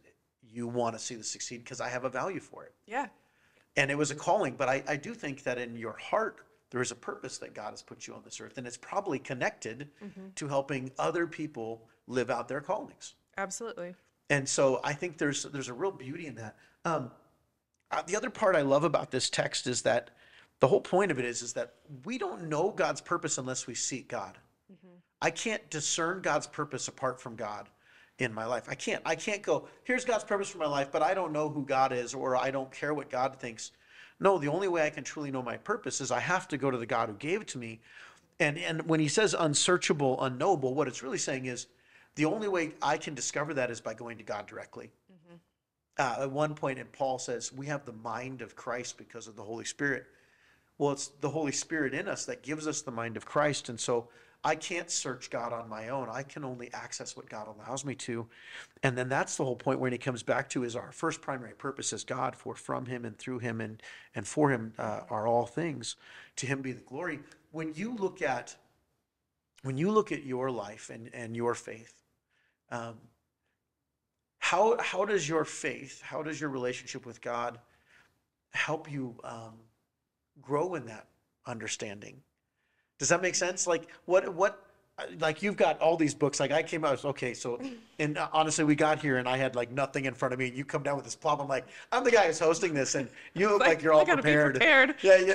you 0.42 0.68
want 0.68 0.96
to 0.96 1.00
see 1.04 1.16
this 1.16 1.30
succeed 1.32 1.64
because 1.64 1.82
I 1.82 1.90
have 1.90 2.04
a 2.06 2.10
value 2.10 2.40
for 2.40 2.64
it. 2.66 2.74
Yeah. 2.86 3.08
and 3.76 3.90
it 3.90 3.98
was 3.98 4.12
a 4.12 4.16
calling 4.16 4.54
but 4.56 4.70
I, 4.70 4.84
I 4.88 4.98
do 4.98 5.14
think 5.16 5.44
that 5.44 5.58
in 5.58 5.76
your 5.78 5.98
heart 5.98 6.42
there 6.70 6.82
is 6.82 6.92
a 6.92 6.96
purpose 6.96 7.38
that 7.40 7.56
god 7.56 7.72
has 7.72 7.82
put 7.82 8.06
you 8.06 8.14
on 8.14 8.22
this 8.24 8.40
earth 8.42 8.58
and 8.60 8.68
it's 8.68 8.78
probably 8.78 9.18
connected 9.18 9.90
to 10.36 10.48
helping 10.48 10.92
other 11.00 11.26
people 11.26 11.88
live 12.08 12.30
out 12.30 12.48
their 12.48 12.62
callings 12.62 13.16
Absolutely. 13.38 13.96
and 14.30 14.48
so 14.48 14.80
i 14.84 14.94
think 14.94 15.18
there's 15.18 15.44
there's 15.46 15.70
a 15.70 15.74
real 15.74 15.92
beauty 15.92 16.28
in 16.28 16.36
that 16.36 16.56
um, 16.86 17.10
Uh, 17.94 18.02
the 18.08 18.16
other 18.16 18.32
part 18.32 18.56
i 18.56 18.62
love 18.62 18.84
about 18.84 19.12
this 19.12 19.30
text 19.30 19.68
is 19.68 19.84
that 19.84 20.10
the 20.60 20.68
whole 20.68 20.82
point 20.82 21.12
of 21.12 21.20
it 21.20 21.26
is 21.26 21.44
is 21.44 21.54
that 21.54 21.76
we 22.06 22.18
don't 22.18 22.50
know 22.50 22.72
god's 22.72 23.02
purpose 23.02 23.38
unless 23.38 23.68
we 23.68 23.76
seek 23.76 24.08
god. 24.08 24.38
Mm-hmm. 24.72 24.96
I 25.22 25.30
can't 25.30 25.70
discern 25.70 26.22
god's 26.22 26.48
purpose 26.48 26.88
apart 26.88 27.22
from 27.22 27.36
god 27.36 27.70
in 28.18 28.34
my 28.34 28.46
life. 28.46 28.66
I 28.68 28.74
can't 28.74 29.02
i 29.06 29.16
can't 29.16 29.44
go 29.44 29.68
here's 29.84 30.06
god's 30.06 30.24
purpose 30.24 30.50
for 30.50 30.58
my 30.58 30.66
life 30.66 30.90
but 30.92 31.04
i 31.04 31.14
don't 31.14 31.32
know 31.34 31.50
who 31.50 31.66
god 31.66 31.94
is 31.94 32.16
or 32.16 32.36
i 32.36 32.50
don't 32.50 32.72
care 32.72 32.96
what 32.96 33.12
god 33.12 33.36
thinks. 33.40 33.72
No 34.20 34.40
the 34.40 34.48
only 34.48 34.68
way 34.68 34.88
i 34.88 34.90
can 34.90 35.04
truly 35.04 35.30
know 35.30 35.44
my 35.44 35.58
purpose 35.58 36.02
is 36.02 36.10
i 36.10 36.20
have 36.20 36.48
to 36.48 36.58
go 36.58 36.72
to 36.72 36.78
the 36.80 36.88
god 36.88 37.10
who 37.10 37.16
gave 37.16 37.42
it 37.42 37.48
to 37.50 37.60
me. 37.60 37.80
And 38.40 38.58
and 38.58 38.88
when 38.88 39.00
he 39.00 39.08
says 39.08 39.36
unsearchable 39.38 40.20
unknowable 40.24 40.74
what 40.74 40.88
it's 40.88 41.04
really 41.04 41.20
saying 41.20 41.46
is 41.46 41.68
the 42.16 42.26
only 42.26 42.48
way 42.48 42.72
i 42.82 42.98
can 42.98 43.14
discover 43.14 43.54
that 43.54 43.70
is 43.70 43.82
by 43.82 43.94
going 43.94 44.18
to 44.18 44.24
god 44.24 44.48
directly 44.48 44.92
uh, 45.98 46.18
at 46.22 46.32
one 46.32 46.56
point 46.56 46.80
and 46.80 46.92
paul 46.92 47.20
says 47.20 47.54
we 47.54 47.66
have 47.68 47.86
the 47.86 47.94
mind 47.94 48.42
of 48.42 48.56
christ 48.56 48.98
because 48.98 49.28
of 49.28 49.36
the 49.36 49.44
holy 49.44 49.66
spirit. 49.66 50.06
Well 50.78 50.92
it's 50.92 51.08
the 51.22 51.30
holy 51.30 51.52
spirit 51.52 51.94
in 51.94 52.08
us 52.08 52.26
that 52.26 52.42
gives 52.42 52.68
us 52.68 52.82
the 52.82 52.92
mind 52.92 53.16
of 53.16 53.26
christ 53.26 53.70
and 53.70 53.80
so 53.80 54.10
i 54.44 54.56
can't 54.56 54.90
search 54.90 55.30
god 55.30 55.54
on 55.54 55.70
my 55.70 55.90
own. 55.90 56.10
I 56.10 56.24
can 56.24 56.44
only 56.44 56.74
access 56.74 57.16
what 57.16 57.30
god 57.30 57.48
allows 57.48 57.86
me 57.86 57.96
to. 57.96 58.28
And 58.82 58.98
then 58.98 59.08
that's 59.08 59.38
the 59.38 59.46
whole 59.46 59.56
point 59.56 59.80
when 59.80 59.92
he 59.92 59.98
comes 59.98 60.24
back 60.24 60.50
to 60.50 60.64
is 60.64 60.76
our 60.76 60.92
first 60.92 61.22
primary 61.22 61.54
purpose 61.54 61.94
is 61.94 62.04
god 62.04 62.36
for 62.36 62.56
from 62.56 62.86
him 62.88 63.06
and 63.06 63.18
through 63.18 63.40
him 63.40 63.62
and 63.62 63.82
and 64.16 64.28
for 64.28 64.50
him 64.50 64.74
uh, 64.78 65.02
are 65.10 65.28
all 65.28 65.46
things. 65.46 65.96
To 66.38 66.46
him 66.48 66.62
be 66.62 66.72
the 66.74 66.82
glory. 66.82 67.20
When 67.52 67.74
you 67.76 67.96
look 67.96 68.22
at 68.22 68.56
when 69.62 69.78
you 69.78 69.92
look 69.92 70.12
at 70.12 70.24
your 70.26 70.52
life 70.52 70.90
and 70.90 71.10
and 71.14 71.36
your 71.36 71.56
faith 71.56 72.04
um, 72.70 72.96
how 74.44 74.78
how 74.80 75.06
does 75.06 75.28
your 75.28 75.46
faith 75.46 76.02
how 76.02 76.22
does 76.22 76.40
your 76.42 76.50
relationship 76.50 77.06
with 77.06 77.22
god 77.22 77.60
help 78.54 78.92
you 78.92 79.16
um, 79.24 79.54
grow 80.42 80.76
in 80.76 80.86
that 80.86 81.08
understanding? 81.46 82.22
Does 83.00 83.10
that 83.10 83.22
make 83.22 83.36
sense? 83.36 83.68
Like 83.68 83.88
what 84.06 84.34
what 84.34 84.60
like 85.20 85.42
you've 85.42 85.58
got 85.58 85.80
all 85.80 85.98
these 85.98 86.14
books. 86.14 86.40
Like 86.40 86.52
i 86.52 86.62
came 86.62 86.86
out 86.86 87.04
okay 87.04 87.34
so 87.34 87.60
and 87.98 88.18
uh, 88.18 88.28
honestly 88.32 88.64
we 88.64 88.76
got 88.76 89.00
here 89.02 89.18
and 89.18 89.28
i 89.28 89.38
had 89.38 89.56
like 89.56 89.72
nothing 89.72 90.06
in 90.06 90.14
front 90.14 90.34
of 90.34 90.40
me 90.40 90.50
and 90.50 90.56
you 90.56 90.64
come 90.64 90.84
down 90.84 90.96
with 90.96 91.04
this 91.04 91.16
plot 91.16 91.40
i'm 91.42 91.48
like 91.48 91.66
i'm 91.92 92.04
the 92.04 92.12
guy 92.12 92.28
who's 92.28 92.38
hosting 92.40 92.76
this 92.76 92.94
and 92.94 93.10
you 93.34 93.50
look 93.50 93.62
like, 93.62 93.82
you're 93.82 93.94
I 93.94 93.98
all 93.98 94.06
prepared. 94.06 94.54
prepared. 94.54 94.96
yeah 95.02 95.18
yeah 95.18 95.34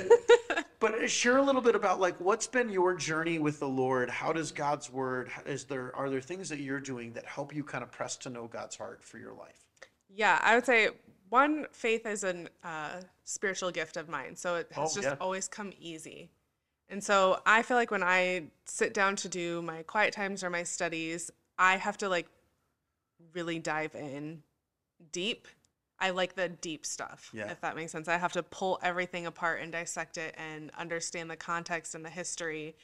but 0.79 1.09
share 1.09 1.37
a 1.37 1.41
little 1.41 1.61
bit 1.61 1.75
about 1.75 1.99
like 1.99 2.19
what's 2.19 2.47
been 2.47 2.69
your 2.69 2.95
journey 2.95 3.39
with 3.39 3.59
the 3.59 3.67
lord 3.67 4.09
how 4.09 4.31
does 4.33 4.51
god's 4.51 4.91
word 4.91 5.29
Is 5.45 5.65
there 5.65 5.95
are 5.95 6.09
there 6.09 6.21
things 6.21 6.49
that 6.49 6.59
you're 6.59 6.79
doing 6.79 7.13
that 7.13 7.25
help 7.25 7.53
you 7.53 7.63
kind 7.63 7.83
of 7.83 7.91
press 7.91 8.15
to 8.17 8.29
know 8.29 8.47
god's 8.47 8.75
heart 8.75 9.03
for 9.03 9.17
your 9.17 9.33
life 9.33 9.65
Yeah, 10.09 10.39
I 10.43 10.55
would 10.55 10.65
say 10.65 10.89
one 11.29 11.67
faith 11.71 12.05
is 12.05 12.23
a 12.23 12.47
uh, 12.63 13.01
spiritual 13.23 13.71
gift 13.71 13.97
of 13.97 14.09
mine, 14.09 14.35
so 14.35 14.55
it 14.55 14.67
has 14.71 14.91
Oh, 14.91 15.01
just 15.01 15.13
yeah. 15.13 15.15
always 15.21 15.47
come 15.47 15.71
easy. 15.79 16.31
And 16.89 17.03
so 17.03 17.39
I 17.45 17.61
feel 17.61 17.77
like 17.77 17.91
when 17.91 18.01
I 18.01 18.45
sit 18.65 18.93
down 18.95 19.15
to 19.17 19.29
do 19.29 19.61
my 19.61 19.83
quiet 19.83 20.11
times 20.13 20.43
or 20.43 20.49
my 20.49 20.63
studies, 20.63 21.29
I 21.59 21.77
have 21.77 21.97
to 21.99 22.09
like 22.09 22.27
really 23.33 23.59
dive 23.59 23.93
in 23.95 24.41
deep. 25.11 25.47
I 26.01 26.11
like 26.11 26.35
the 26.35 26.47
deep 26.49 26.85
stuff, 26.85 27.29
Yeah. 27.33 27.51
if 27.51 27.59
that 27.61 27.75
makes 27.75 27.91
sense. 27.91 28.07
I 28.07 28.17
have 28.17 28.31
to 28.33 28.43
pull 28.43 28.79
everything 28.81 29.25
apart 29.25 29.61
and 29.61 29.71
dissect 29.71 30.17
it 30.17 30.33
and 30.37 30.71
understand 30.77 31.29
the 31.29 31.35
context 31.35 31.93
and 31.95 32.05
the 32.05 32.09
history 32.09 32.75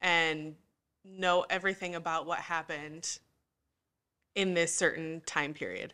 and 0.00 0.54
know 1.04 1.44
everything 1.50 1.94
about 1.94 2.26
what 2.26 2.38
happened 2.38 3.18
in 4.34 4.54
this 4.54 4.74
certain 4.74 5.22
time 5.26 5.54
period. 5.54 5.92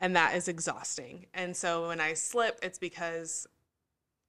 And 0.00 0.14
that 0.16 0.34
is 0.34 0.48
exhausting. 0.48 1.26
And 1.32 1.56
so 1.56 1.88
when 1.88 2.00
I 2.00 2.14
slip, 2.14 2.58
it's 2.62 2.78
because 2.78 3.46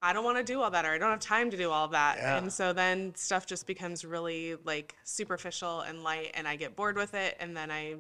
I 0.02 0.14
don't 0.14 0.24
want 0.24 0.38
to 0.38 0.44
do 0.44 0.62
all 0.62 0.70
that 0.72 0.86
or 0.86 0.90
I 0.92 0.98
don't 0.98 1.10
have 1.10 1.20
time 1.20 1.50
to 1.52 1.58
do 1.58 1.72
all 1.72 1.88
that. 1.90 2.18
Yeah. 2.18 2.38
And 2.38 2.52
so 2.52 2.74
then 2.74 3.16
stuff 3.16 3.46
just 3.46 3.66
becomes 3.68 4.06
really 4.06 4.56
like 4.64 4.96
superficial 5.04 5.82
and 5.82 6.04
light 6.04 6.32
and 6.36 6.48
I 6.48 6.56
get 6.58 6.76
bored 6.76 6.96
with 6.96 7.14
it 7.14 7.38
and 7.40 7.56
then 7.58 7.72
I 7.72 7.96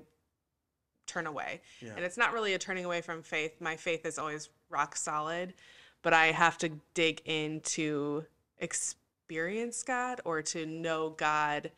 turn 1.06 1.28
away. 1.28 1.62
Yeah. 1.82 1.94
And 1.96 2.06
it's 2.06 2.18
not 2.18 2.34
really 2.34 2.54
a 2.54 2.60
turning 2.60 2.86
away 2.86 3.02
from 3.02 3.24
faith. 3.24 3.60
My 3.60 3.76
faith 3.76 4.06
is 4.06 4.18
always 4.18 4.50
rock 4.70 4.96
solid, 4.96 5.54
but 6.02 6.14
I 6.14 6.28
have 6.28 6.58
to 6.60 6.70
dig 6.94 7.22
into 7.26 8.26
experience 8.60 9.84
God 9.84 10.22
or 10.26 10.42
to 10.42 10.66
know 10.66 11.10
God 11.12 11.72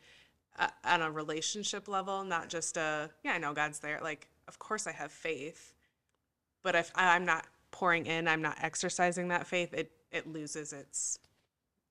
uh, 0.58 0.68
on 0.84 1.02
a 1.02 1.10
relationship 1.10 1.88
level, 1.88 2.24
not 2.24 2.48
just 2.48 2.76
a, 2.76 3.10
yeah, 3.24 3.32
I 3.32 3.38
know 3.38 3.52
God's 3.52 3.80
there. 3.80 4.00
Like, 4.02 4.28
of 4.48 4.58
course 4.58 4.86
I 4.86 4.92
have 4.92 5.12
faith, 5.12 5.74
but 6.62 6.74
if 6.74 6.90
I'm 6.94 7.24
not 7.24 7.46
pouring 7.70 8.06
in, 8.06 8.26
I'm 8.26 8.42
not 8.42 8.56
exercising 8.62 9.28
that 9.28 9.46
faith, 9.46 9.74
it, 9.74 9.90
it 10.10 10.26
loses 10.26 10.72
its 10.72 11.18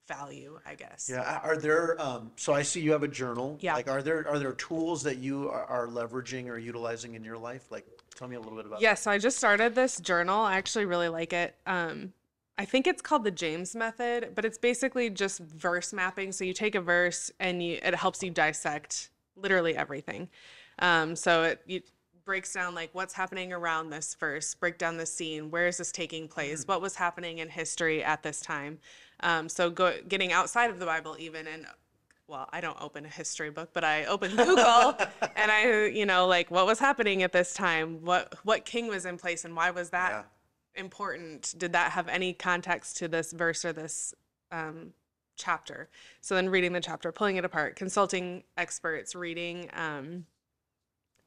value, 0.08 0.60
I 0.66 0.76
guess. 0.76 1.10
Yeah. 1.12 1.40
Are 1.44 1.58
there? 1.58 2.00
Um, 2.02 2.32
so 2.36 2.54
I 2.54 2.62
see 2.62 2.82
you 2.82 2.92
have 2.92 3.04
a 3.04 3.08
journal. 3.08 3.58
Yeah. 3.62 3.76
Like, 3.76 3.90
are 3.90 4.02
there 4.02 4.28
are 4.28 4.40
there 4.40 4.54
tools 4.54 5.04
that 5.04 5.18
you 5.18 5.50
are, 5.50 5.66
are 5.66 5.88
leveraging 5.88 6.48
or 6.48 6.58
utilizing 6.58 7.16
in 7.16 7.24
your 7.24 7.38
life? 7.38 7.72
Like, 7.72 7.86
tell 8.16 8.28
me 8.28 8.36
a 8.36 8.40
little 8.40 8.56
bit 8.56 8.66
about. 8.66 8.82
Yeah, 8.82 8.94
so 8.94 9.12
I 9.12 9.18
just 9.18 9.38
started 9.38 9.76
this 9.76 10.00
journal. 10.00 10.42
I 10.42 10.58
actually 10.58 10.86
really 10.86 11.10
like 11.10 11.34
it. 11.34 11.56
Um, 11.66 12.14
I 12.58 12.66
think 12.66 12.88
it's 12.88 13.02
called 13.02 13.26
the 13.26 13.32
James 13.32 13.76
method, 13.76 14.32
but 14.34 14.46
it's 14.46 14.58
basically 14.58 15.10
just 15.10 15.40
verse 15.40 15.92
mapping. 15.92 16.32
So 16.32 16.46
you 16.46 16.54
take 16.54 16.76
a 16.76 16.82
verse 16.82 17.30
and 17.40 17.62
you, 17.62 17.80
it 17.84 17.96
helps 17.96 18.24
you 18.24 18.30
dissect 18.30 19.10
literally 19.36 19.76
everything. 19.76 20.30
Um, 20.80 21.16
so 21.16 21.44
it 21.44 21.62
you, 21.66 21.82
breaks 22.24 22.54
down 22.54 22.74
like 22.74 22.90
what's 22.94 23.14
happening 23.14 23.54
around 23.54 23.90
this 23.90 24.16
verse, 24.16 24.56
break 24.56 24.78
down 24.78 24.98
the 24.98 25.06
scene, 25.06 25.52
where 25.52 25.68
is 25.68 25.78
this 25.78 25.92
taking 25.92 26.28
place, 26.28 26.64
what 26.66 26.82
was 26.82 26.96
happening 26.96 27.38
in 27.38 27.50
history 27.50 28.04
at 28.04 28.24
this 28.24 28.42
time. 28.42 28.80
Um, 29.22 29.50
so 29.50 29.70
go, 29.70 29.94
getting 30.08 30.32
outside 30.32 30.70
of 30.70 30.80
the 30.80 30.86
Bible 30.86 31.16
even 31.20 31.48
and 31.48 31.66
well, 32.28 32.50
I 32.52 32.60
don't 32.60 32.82
open 32.82 33.06
a 33.06 33.10
history 33.10 33.52
book, 33.52 33.70
but 33.74 33.84
I 33.84 34.06
open 34.06 34.32
Google 34.36 34.98
and 35.36 35.52
I, 35.52 35.86
you 35.86 36.06
know, 36.06 36.26
like 36.28 36.50
what 36.50 36.66
was 36.66 36.80
happening 36.80 37.22
at 37.24 37.32
this 37.32 37.54
time? 37.54 38.04
What 38.04 38.34
what 38.44 38.66
king 38.66 38.88
was 38.88 39.06
in 39.06 39.18
place 39.18 39.46
and 39.46 39.56
why 39.56 39.72
was 39.72 39.92
that 39.92 40.10
Yeah. 40.76 40.82
important? 40.82 41.54
Did 41.58 41.74
that 41.74 41.92
have 41.92 42.08
any 42.08 42.34
context 42.34 42.98
to 42.98 43.08
this 43.08 43.32
verse 43.32 43.64
or 43.64 43.74
this 43.74 44.14
um, 44.52 44.94
chapter? 45.36 45.90
So 46.22 46.34
then 46.36 46.50
reading 46.50 46.74
the 46.74 46.82
chapter, 46.82 47.12
pulling 47.12 47.38
it 47.38 47.46
apart, 47.46 47.76
consulting 47.76 48.44
experts, 48.58 49.14
reading 49.14 49.70
um, 49.74 50.26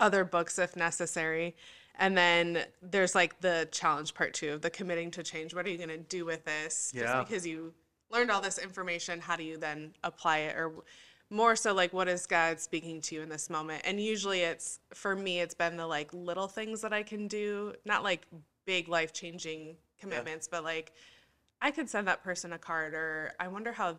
other 0.00 0.24
books 0.24 0.58
if 0.58 0.76
necessary. 0.76 1.54
And 1.98 2.16
then 2.16 2.64
there's 2.80 3.14
like 3.14 3.40
the 3.40 3.68
challenge 3.72 4.14
part 4.14 4.32
two 4.32 4.52
of 4.52 4.62
the 4.62 4.70
committing 4.70 5.10
to 5.12 5.22
change. 5.22 5.54
What 5.54 5.66
are 5.66 5.70
you 5.70 5.78
going 5.78 5.88
to 5.88 5.98
do 5.98 6.24
with 6.24 6.44
this? 6.44 6.92
Yeah. 6.94 7.02
Just 7.02 7.28
because 7.28 7.46
you 7.46 7.74
learned 8.10 8.30
all 8.30 8.40
this 8.40 8.58
information, 8.58 9.20
how 9.20 9.36
do 9.36 9.42
you 9.42 9.56
then 9.58 9.92
apply 10.04 10.38
it? 10.38 10.56
Or 10.56 10.72
more 11.30 11.56
so, 11.56 11.74
like, 11.74 11.92
what 11.92 12.08
is 12.08 12.24
God 12.26 12.60
speaking 12.60 13.00
to 13.02 13.16
you 13.16 13.22
in 13.22 13.28
this 13.28 13.50
moment? 13.50 13.82
And 13.84 14.00
usually 14.00 14.40
it's, 14.40 14.80
for 14.94 15.14
me, 15.14 15.40
it's 15.40 15.54
been 15.54 15.76
the 15.76 15.86
like 15.86 16.12
little 16.14 16.48
things 16.48 16.80
that 16.82 16.92
I 16.92 17.02
can 17.02 17.26
do, 17.28 17.74
not 17.84 18.02
like 18.02 18.26
big 18.64 18.88
life 18.88 19.12
changing 19.12 19.76
commitments, 20.00 20.46
but 20.48 20.62
like 20.62 20.92
I 21.60 21.70
could 21.72 21.90
send 21.90 22.06
that 22.06 22.22
person 22.22 22.52
a 22.52 22.58
card, 22.58 22.94
or 22.94 23.32
I 23.40 23.48
wonder 23.48 23.72
how 23.72 23.98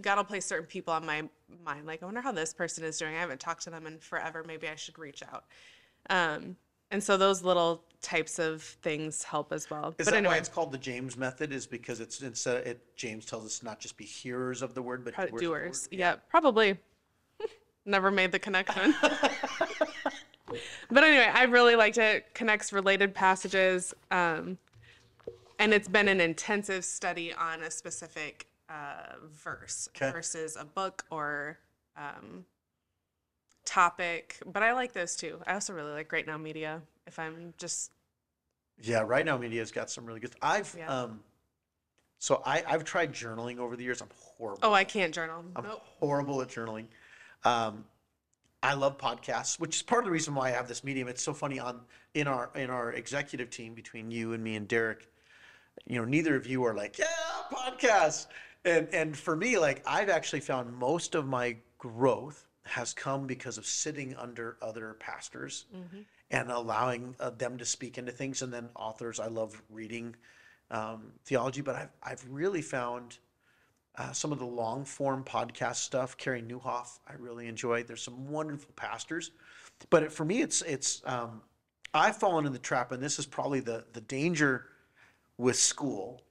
God 0.00 0.16
will 0.16 0.24
place 0.24 0.46
certain 0.46 0.66
people 0.66 0.94
on 0.94 1.04
my 1.04 1.28
mind. 1.64 1.86
Like, 1.86 2.02
I 2.02 2.06
wonder 2.06 2.20
how 2.20 2.32
this 2.32 2.54
person 2.54 2.82
is 2.84 2.98
doing. 2.98 3.14
I 3.14 3.20
haven't 3.20 3.40
talked 3.40 3.62
to 3.64 3.70
them 3.70 3.86
in 3.86 3.98
forever. 3.98 4.42
Maybe 4.46 4.68
I 4.68 4.74
should 4.74 4.98
reach 4.98 5.22
out. 5.22 5.44
Um, 6.08 6.56
and 6.90 7.02
so 7.02 7.16
those 7.16 7.42
little 7.42 7.82
types 8.02 8.38
of 8.38 8.62
things 8.62 9.22
help 9.22 9.52
as 9.52 9.68
well. 9.70 9.88
Is 9.98 10.06
but 10.06 10.06
that 10.06 10.14
anyway, 10.14 10.34
why 10.34 10.38
it's 10.38 10.48
called 10.48 10.72
the 10.72 10.78
James 10.78 11.16
method? 11.16 11.52
Is 11.52 11.66
because 11.66 12.00
it's 12.00 12.20
instead 12.22 12.66
it 12.66 12.96
James 12.96 13.24
tells 13.24 13.44
us 13.44 13.62
not 13.62 13.80
just 13.80 13.96
be 13.96 14.04
hearers 14.04 14.62
of 14.62 14.74
the 14.74 14.82
word, 14.82 15.04
but 15.04 15.14
pro- 15.14 15.26
doers. 15.26 15.40
doers. 15.40 15.88
Yeah, 15.90 16.16
probably. 16.28 16.78
Never 17.84 18.10
made 18.10 18.32
the 18.32 18.38
connection. 18.38 18.94
but 20.90 21.04
anyway, 21.04 21.30
I 21.32 21.44
really 21.44 21.76
liked 21.76 21.98
it. 21.98 22.34
Connects 22.34 22.72
related 22.72 23.14
passages. 23.14 23.94
Um, 24.10 24.58
and 25.58 25.72
it's 25.72 25.88
been 25.88 26.08
an 26.08 26.20
intensive 26.20 26.84
study 26.84 27.32
on 27.32 27.62
a 27.62 27.70
specific 27.70 28.46
uh, 28.68 29.14
verse 29.30 29.88
Okay. 29.96 30.10
versus 30.12 30.56
a 30.58 30.64
book 30.64 31.04
or 31.10 31.58
um, 31.96 32.44
topic. 33.66 34.38
But 34.46 34.62
I 34.62 34.72
like 34.72 34.92
those 34.94 35.16
too. 35.16 35.40
I 35.46 35.54
also 35.54 35.74
really 35.74 35.92
like 35.92 36.10
Right 36.12 36.26
Now 36.26 36.38
Media. 36.38 36.80
If 37.06 37.18
I'm 37.18 37.52
just 37.58 37.92
Yeah, 38.82 39.02
right 39.06 39.24
now 39.24 39.36
media's 39.36 39.70
got 39.72 39.90
some 39.90 40.06
really 40.06 40.20
good. 40.20 40.32
I've 40.40 40.74
Yeah. 40.78 40.86
um, 41.02 41.20
so 42.18 42.42
I 42.46 42.64
I've 42.66 42.84
tried 42.84 43.12
journaling 43.12 43.58
over 43.58 43.76
the 43.76 43.84
years. 43.84 44.00
I'm 44.00 44.08
horrible. 44.38 44.60
oh, 44.62 44.72
I 44.72 44.84
can't 44.84 45.14
journal. 45.14 45.44
I'm 45.54 45.64
Nope. 45.64 45.82
horrible 45.98 46.40
at 46.42 46.48
journaling. 46.48 46.86
Um, 47.44 47.84
I 48.62 48.72
love 48.74 48.96
podcasts, 48.98 49.60
which 49.60 49.76
is 49.76 49.82
part 49.82 50.00
of 50.00 50.06
the 50.06 50.10
reason 50.10 50.34
why 50.34 50.48
I 50.48 50.50
have 50.52 50.66
this 50.66 50.82
medium. 50.82 51.08
It's 51.08 51.22
so 51.22 51.34
funny 51.34 51.58
on 51.60 51.82
in 52.14 52.26
our 52.26 52.50
in 52.54 52.70
our 52.70 52.92
executive 52.92 53.50
team 53.50 53.74
between 53.74 54.10
you 54.10 54.32
and 54.32 54.42
me 54.42 54.56
and 54.56 54.66
Derek. 54.66 55.08
You 55.84 55.98
know, 55.98 56.04
neither 56.06 56.34
of 56.34 56.46
you 56.46 56.64
are 56.64 56.74
like, 56.74 56.98
yeah, 56.98 57.04
podcasts. 57.52 58.26
And 58.64 58.88
and 58.92 59.16
for 59.16 59.36
me, 59.36 59.58
like 59.58 59.82
I've 59.86 60.08
actually 60.08 60.40
found 60.40 60.72
most 60.74 61.14
of 61.14 61.26
my 61.26 61.56
growth 61.78 62.48
has 62.66 62.92
come 62.92 63.26
because 63.26 63.58
of 63.58 63.66
sitting 63.66 64.14
under 64.16 64.56
other 64.60 64.94
pastors 64.94 65.66
and 66.30 66.50
allowing 66.50 67.14
uh, 67.20 67.30
them 67.30 67.58
to 67.58 67.64
speak 67.64 67.98
into 67.98 68.12
things. 68.12 68.42
And 68.42 68.52
then 68.52 68.68
authors, 68.74 69.20
I 69.20 69.28
love 69.28 69.62
reading 69.70 70.16
um, 70.70 71.12
theology, 71.24 71.60
but 71.62 71.76
I've 71.76 71.90
I've 72.02 72.24
really 72.28 72.62
found 72.62 73.18
uh, 73.96 74.12
some 74.12 74.32
of 74.32 74.38
the 74.38 74.46
long 74.46 74.84
form 74.84 75.24
podcast 75.24 75.76
stuff. 75.76 76.16
Carey 76.16 76.42
Nieuwhof, 76.42 76.98
I 77.08 77.14
really 77.18 77.46
enjoy. 77.46 77.82
There's 77.84 78.02
some 78.02 78.28
wonderful 78.28 78.72
pastors, 78.76 79.30
but 79.90 80.02
it, 80.02 80.12
for 80.12 80.24
me, 80.24 80.42
it's 80.42 80.62
it's 80.62 81.02
um, 81.06 81.42
I've 81.94 82.16
fallen 82.16 82.46
in 82.46 82.52
the 82.52 82.58
trap, 82.58 82.92
and 82.92 83.02
this 83.02 83.18
is 83.18 83.26
probably 83.26 83.60
the 83.60 83.84
the 83.92 84.00
danger 84.02 84.66
with 85.38 85.56
school. 85.56 86.22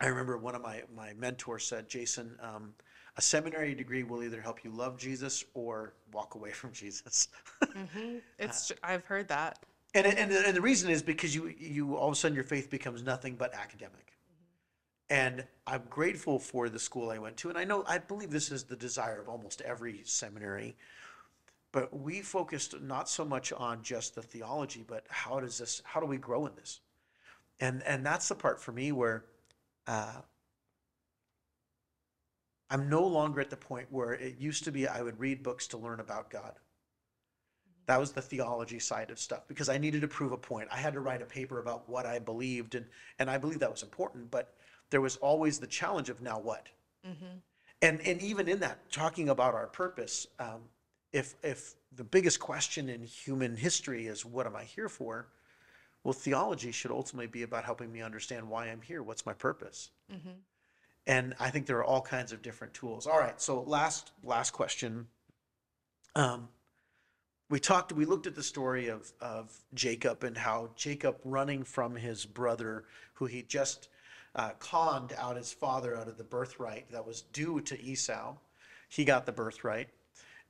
I 0.00 0.06
remember 0.06 0.38
one 0.38 0.54
of 0.54 0.62
my 0.62 0.82
my 0.94 1.12
mentors 1.14 1.64
said, 1.64 1.88
Jason, 1.88 2.38
um, 2.40 2.74
a 3.16 3.22
seminary 3.22 3.74
degree 3.74 4.02
will 4.02 4.22
either 4.22 4.40
help 4.40 4.64
you 4.64 4.70
love 4.70 4.96
Jesus 4.98 5.44
or 5.54 5.94
walk 6.12 6.34
away 6.34 6.50
from 6.52 6.72
Jesus. 6.72 7.28
hmm 7.72 8.18
It's. 8.38 8.68
ju- 8.68 8.74
I've 8.82 9.04
heard 9.04 9.28
that. 9.28 9.58
And, 9.94 10.06
and, 10.06 10.30
the- 10.30 10.46
and 10.46 10.56
the 10.56 10.60
reason 10.62 10.90
is 10.90 11.02
because 11.02 11.34
you 11.34 11.48
you 11.58 11.96
all 11.96 12.08
of 12.08 12.12
a 12.12 12.16
sudden 12.16 12.34
your 12.34 12.44
faith 12.44 12.70
becomes 12.70 13.02
nothing 13.02 13.36
but 13.36 13.54
academic. 13.54 14.14
And 15.10 15.44
I'm 15.66 15.82
grateful 15.90 16.38
for 16.38 16.70
the 16.70 16.78
school 16.78 17.10
I 17.10 17.18
went 17.18 17.36
to, 17.38 17.50
and 17.50 17.58
I 17.58 17.64
know 17.64 17.84
I 17.86 17.98
believe 17.98 18.30
this 18.30 18.50
is 18.50 18.64
the 18.64 18.76
desire 18.76 19.20
of 19.20 19.28
almost 19.28 19.60
every 19.60 20.00
seminary. 20.04 20.74
But 21.70 21.98
we 21.98 22.20
focused 22.22 22.80
not 22.80 23.08
so 23.08 23.24
much 23.24 23.52
on 23.52 23.82
just 23.82 24.14
the 24.14 24.22
theology, 24.22 24.84
but 24.86 25.04
how 25.08 25.40
does 25.40 25.58
this? 25.58 25.82
How 25.84 26.00
do 26.00 26.06
we 26.06 26.16
grow 26.16 26.46
in 26.46 26.54
this? 26.54 26.80
And 27.60 27.82
and 27.82 28.04
that's 28.04 28.28
the 28.28 28.34
part 28.34 28.60
for 28.60 28.72
me 28.72 28.92
where 28.92 29.24
uh, 29.86 30.22
I'm 32.72 32.88
no 32.88 33.06
longer 33.06 33.42
at 33.42 33.50
the 33.50 33.56
point 33.56 33.86
where 33.90 34.14
it 34.14 34.38
used 34.38 34.64
to 34.64 34.72
be 34.72 34.88
I 34.88 35.02
would 35.02 35.20
read 35.20 35.42
books 35.42 35.66
to 35.68 35.76
learn 35.76 36.00
about 36.00 36.30
God. 36.30 36.54
That 37.84 38.00
was 38.00 38.12
the 38.12 38.22
theology 38.22 38.78
side 38.78 39.10
of 39.10 39.18
stuff 39.18 39.46
because 39.46 39.68
I 39.68 39.76
needed 39.76 40.00
to 40.00 40.08
prove 40.08 40.32
a 40.32 40.38
point. 40.38 40.68
I 40.72 40.78
had 40.78 40.94
to 40.94 41.00
write 41.00 41.20
a 41.20 41.26
paper 41.26 41.60
about 41.60 41.86
what 41.86 42.06
I 42.06 42.18
believed, 42.18 42.74
and 42.74 42.86
and 43.18 43.28
I 43.28 43.36
believe 43.36 43.58
that 43.58 43.70
was 43.70 43.82
important. 43.82 44.30
But 44.30 44.54
there 44.88 45.02
was 45.02 45.16
always 45.16 45.58
the 45.58 45.66
challenge 45.66 46.08
of 46.08 46.22
now 46.22 46.38
what, 46.38 46.68
hmm 47.04 47.38
and 47.82 48.00
and 48.00 48.22
even 48.22 48.48
in 48.48 48.60
that, 48.60 48.90
talking 48.90 49.28
about 49.28 49.54
our 49.54 49.66
purpose. 49.66 50.26
Um, 50.38 50.62
if 51.12 51.34
if 51.42 51.74
the 51.94 52.04
biggest 52.04 52.40
question 52.40 52.88
in 52.88 53.02
human 53.02 53.54
history 53.54 54.06
is 54.06 54.24
what 54.24 54.46
am 54.46 54.56
I 54.56 54.64
here 54.64 54.88
for, 54.88 55.26
well, 56.04 56.14
theology 56.14 56.72
should 56.72 56.90
ultimately 56.90 57.26
be 57.26 57.42
about 57.42 57.64
helping 57.64 57.92
me 57.92 58.00
understand 58.00 58.48
why 58.48 58.68
I'm 58.68 58.80
here. 58.80 59.02
What's 59.02 59.26
my 59.26 59.34
purpose? 59.34 59.90
hmm 60.10 60.30
and 61.06 61.34
I 61.40 61.50
think 61.50 61.66
there 61.66 61.78
are 61.78 61.84
all 61.84 62.00
kinds 62.00 62.32
of 62.32 62.42
different 62.42 62.74
tools. 62.74 63.06
All 63.06 63.18
right, 63.18 63.40
so 63.40 63.62
last 63.62 64.12
last 64.22 64.52
question. 64.52 65.06
Um, 66.14 66.48
we 67.50 67.60
talked. 67.60 67.92
We 67.92 68.04
looked 68.04 68.26
at 68.26 68.34
the 68.34 68.42
story 68.42 68.88
of 68.88 69.12
of 69.20 69.52
Jacob 69.74 70.24
and 70.24 70.36
how 70.36 70.70
Jacob 70.76 71.16
running 71.24 71.64
from 71.64 71.96
his 71.96 72.24
brother, 72.24 72.84
who 73.14 73.26
he 73.26 73.42
just 73.42 73.88
uh, 74.34 74.50
conned 74.58 75.12
out 75.18 75.36
his 75.36 75.52
father 75.52 75.96
out 75.96 76.08
of 76.08 76.16
the 76.16 76.24
birthright 76.24 76.90
that 76.90 77.06
was 77.06 77.22
due 77.22 77.60
to 77.62 77.80
Esau. 77.80 78.36
He 78.88 79.04
got 79.04 79.26
the 79.26 79.32
birthright, 79.32 79.88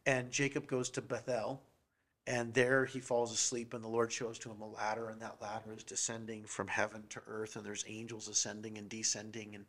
and 0.07 0.31
Jacob 0.31 0.67
goes 0.67 0.91
to 0.91 1.03
Bethel, 1.03 1.63
and 2.27 2.53
there 2.55 2.85
he 2.85 3.01
falls 3.01 3.33
asleep, 3.33 3.75
and 3.75 3.83
the 3.83 3.89
Lord 3.89 4.13
shows 4.13 4.39
to 4.41 4.51
him 4.51 4.61
a 4.61 4.69
ladder, 4.69 5.09
and 5.09 5.21
that 5.23 5.41
ladder 5.41 5.73
is 5.77 5.85
descending 5.85 6.45
from 6.45 6.69
heaven 6.69 7.05
to 7.11 7.23
earth, 7.27 7.57
and 7.57 7.65
there's 7.65 7.85
angels 7.89 8.29
ascending 8.29 8.79
and 8.79 8.89
descending, 8.89 9.55
and 9.55 9.65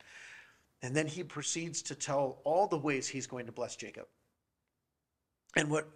and 0.84 0.96
then 0.96 1.08
he 1.08 1.24
proceeds 1.24 1.82
to 1.84 1.96
tell 1.96 2.40
all 2.44 2.68
the 2.68 2.78
ways 2.78 3.08
he's 3.08 3.26
going 3.26 3.48
to 3.48 3.52
bless 3.52 3.76
Jacob. 3.76 4.06
And 5.56 5.70
what 5.72 5.88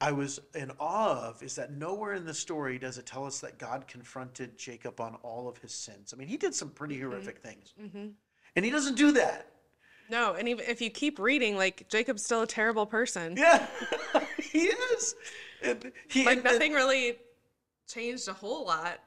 I 0.00 0.12
was 0.12 0.40
in 0.54 0.70
awe 0.78 1.28
of 1.28 1.42
is 1.42 1.54
that 1.56 1.72
nowhere 1.72 2.14
in 2.14 2.24
the 2.24 2.34
story 2.34 2.78
does 2.78 2.96
it 2.98 3.06
tell 3.06 3.24
us 3.26 3.40
that 3.40 3.58
God 3.58 3.86
confronted 3.88 4.56
Jacob 4.58 5.00
on 5.00 5.16
all 5.22 5.48
of 5.48 5.58
his 5.58 5.72
sins. 5.72 6.12
I 6.14 6.16
mean, 6.18 6.28
he 6.28 6.36
did 6.36 6.54
some 6.54 6.70
pretty 6.70 6.98
horrific 7.00 7.38
things. 7.38 7.74
hmm 7.78 8.08
And 8.54 8.64
he 8.64 8.70
doesn't 8.70 8.96
do 8.96 9.12
that. 9.12 9.50
No, 10.08 10.34
and 10.34 10.48
even 10.48 10.64
if 10.68 10.80
you 10.80 10.88
keep 10.90 11.18
reading, 11.18 11.56
like 11.56 11.88
Jacob's 11.88 12.24
still 12.24 12.42
a 12.42 12.46
terrible 12.46 12.86
person. 12.86 13.36
Yeah, 13.36 13.66
he 14.38 14.66
is. 14.68 15.14
And 15.62 15.90
he, 16.08 16.24
Like 16.24 16.38
and- 16.38 16.46
and- 16.46 16.54
nothing 16.54 16.72
really 16.72 17.16
changed 17.88 18.28
a 18.28 18.32
whole 18.32 18.64
lot 18.66 19.00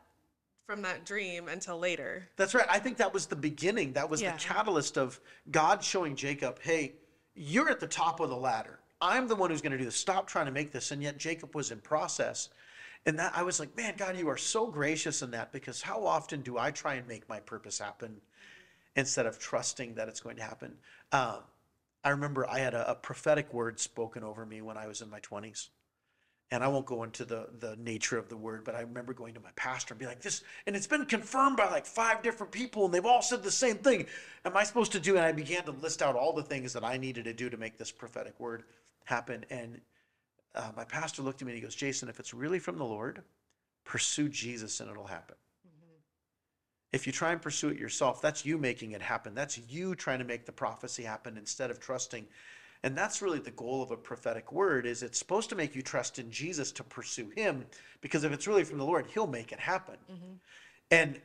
from 0.69 0.83
that 0.83 1.03
dream 1.03 1.47
until 1.47 1.79
later. 1.79 2.29
That's 2.35 2.53
right. 2.53 2.67
I 2.69 2.77
think 2.77 2.97
that 2.97 3.11
was 3.11 3.25
the 3.25 3.35
beginning. 3.35 3.93
That 3.93 4.07
was 4.07 4.21
Yeah. 4.21 4.33
the 4.33 4.37
catalyst 4.37 4.99
of 4.99 5.19
God 5.49 5.83
showing 5.83 6.15
Jacob, 6.15 6.59
hey, 6.61 6.93
you're 7.33 7.71
at 7.71 7.79
the 7.79 7.87
top 7.87 8.19
of 8.19 8.29
the 8.29 8.37
ladder. 8.37 8.79
I'm 9.01 9.27
the 9.27 9.35
one 9.35 9.49
who's 9.49 9.61
going 9.63 9.71
to 9.71 9.79
do 9.79 9.85
this. 9.85 9.95
Stop 9.95 10.27
trying 10.27 10.45
to 10.45 10.51
make 10.51 10.71
this. 10.71 10.91
And 10.91 11.01
yet 11.01 11.17
Jacob 11.17 11.55
was 11.55 11.71
in 11.71 11.79
process. 11.79 12.49
And 13.07 13.17
that 13.17 13.33
I 13.35 13.41
was 13.41 13.59
like, 13.59 13.75
man, 13.75 13.95
God, 13.97 14.15
you 14.15 14.29
are 14.29 14.37
so 14.37 14.67
gracious 14.67 15.23
in 15.23 15.31
that 15.31 15.51
because 15.51 15.81
how 15.81 16.05
often 16.05 16.41
do 16.41 16.59
I 16.59 16.69
try 16.69 16.93
and 16.93 17.07
make 17.07 17.27
my 17.27 17.39
purpose 17.39 17.79
happen 17.79 18.21
instead 18.95 19.25
of 19.25 19.39
trusting 19.39 19.95
that 19.95 20.07
it's 20.07 20.19
going 20.19 20.35
to 20.35 20.43
happen? 20.43 20.77
Um, 21.11 21.39
I 22.03 22.09
remember 22.09 22.47
I 22.47 22.59
had 22.59 22.75
a, 22.75 22.91
a 22.91 22.95
prophetic 22.95 23.51
word 23.55 23.79
spoken 23.79 24.23
over 24.23 24.45
me 24.45 24.61
when 24.61 24.77
I 24.77 24.85
was 24.85 25.01
in 25.01 25.09
my 25.09 25.19
20s 25.21 25.69
and 26.51 26.63
I 26.63 26.67
won't 26.67 26.85
go 26.85 27.03
into 27.03 27.25
the 27.25 27.49
the 27.59 27.75
nature 27.77 28.17
of 28.17 28.29
the 28.29 28.37
word, 28.37 28.63
but 28.63 28.75
I 28.75 28.81
remember 28.81 29.13
going 29.13 29.33
to 29.35 29.39
my 29.39 29.51
pastor 29.55 29.93
and 29.93 29.99
be 29.99 30.07
like, 30.07 30.21
"This," 30.21 30.43
and 30.65 30.75
it's 30.75 30.87
been 30.87 31.05
confirmed 31.05 31.57
by 31.57 31.69
like 31.69 31.85
five 31.85 32.23
different 32.23 32.51
people, 32.51 32.85
and 32.85 32.93
they've 32.93 33.05
all 33.05 33.21
said 33.21 33.43
the 33.43 33.51
same 33.51 33.77
thing. 33.77 34.07
Am 34.45 34.57
I 34.57 34.63
supposed 34.63 34.91
to 34.93 34.99
do? 34.99 35.15
And 35.15 35.25
I 35.25 35.31
began 35.31 35.63
to 35.65 35.71
list 35.71 36.01
out 36.01 36.15
all 36.15 36.33
the 36.33 36.43
things 36.43 36.73
that 36.73 36.83
I 36.83 36.97
needed 36.97 37.25
to 37.25 37.33
do 37.33 37.49
to 37.49 37.57
make 37.57 37.77
this 37.77 37.91
prophetic 37.91 38.39
word 38.39 38.63
happen. 39.05 39.45
And 39.49 39.81
uh, 40.55 40.71
my 40.75 40.85
pastor 40.85 41.21
looked 41.21 41.41
at 41.41 41.45
me 41.45 41.53
and 41.53 41.57
he 41.57 41.63
goes, 41.63 41.75
"Jason, 41.75 42.09
if 42.09 42.19
it's 42.19 42.33
really 42.33 42.59
from 42.59 42.77
the 42.77 42.85
Lord, 42.85 43.21
pursue 43.85 44.29
Jesus, 44.29 44.79
and 44.79 44.89
it'll 44.89 45.07
happen." 45.07 45.35
If 46.91 47.05
you 47.05 47.13
try 47.13 47.31
and 47.31 47.39
pursue 47.39 47.69
it 47.69 47.77
yourself, 47.77 48.19
that's 48.19 48.45
you 48.45 48.57
making 48.57 48.93
it 48.93 49.01
happen. 49.03 49.35
That's 49.35 49.59
you 49.59 49.93
trying 49.93 50.17
to 50.19 50.25
make 50.25 50.47
the 50.47 50.51
prophecy 50.51 51.03
happen 51.03 51.37
instead 51.37 51.69
of 51.69 51.79
trusting 51.79 52.25
And 52.83 52.97
that's 52.97 53.21
really 53.21 53.39
the 53.39 53.51
goal 53.51 53.83
of 53.83 53.91
a 53.91 53.97
prophetic 53.97 54.51
word 54.51 54.85
is 54.85 55.03
it's 55.03 55.19
supposed 55.19 55.49
to 55.49 55.55
make 55.55 55.75
you 55.75 55.81
trust 55.81 56.17
in 56.17 56.31
Jesus 56.31 56.71
to 56.73 56.83
pursue 56.83 57.29
him 57.35 57.65
because 58.01 58.23
if 58.23 58.31
it's 58.31 58.47
really 58.47 58.63
from 58.63 58.77
the 58.77 58.85
Lord, 58.85 59.07
he'll 59.07 59.27
make 59.27 59.51
it 59.51 59.59
happen. 59.59 59.97
Mm-hmm. 60.09 60.33
And 60.91 61.21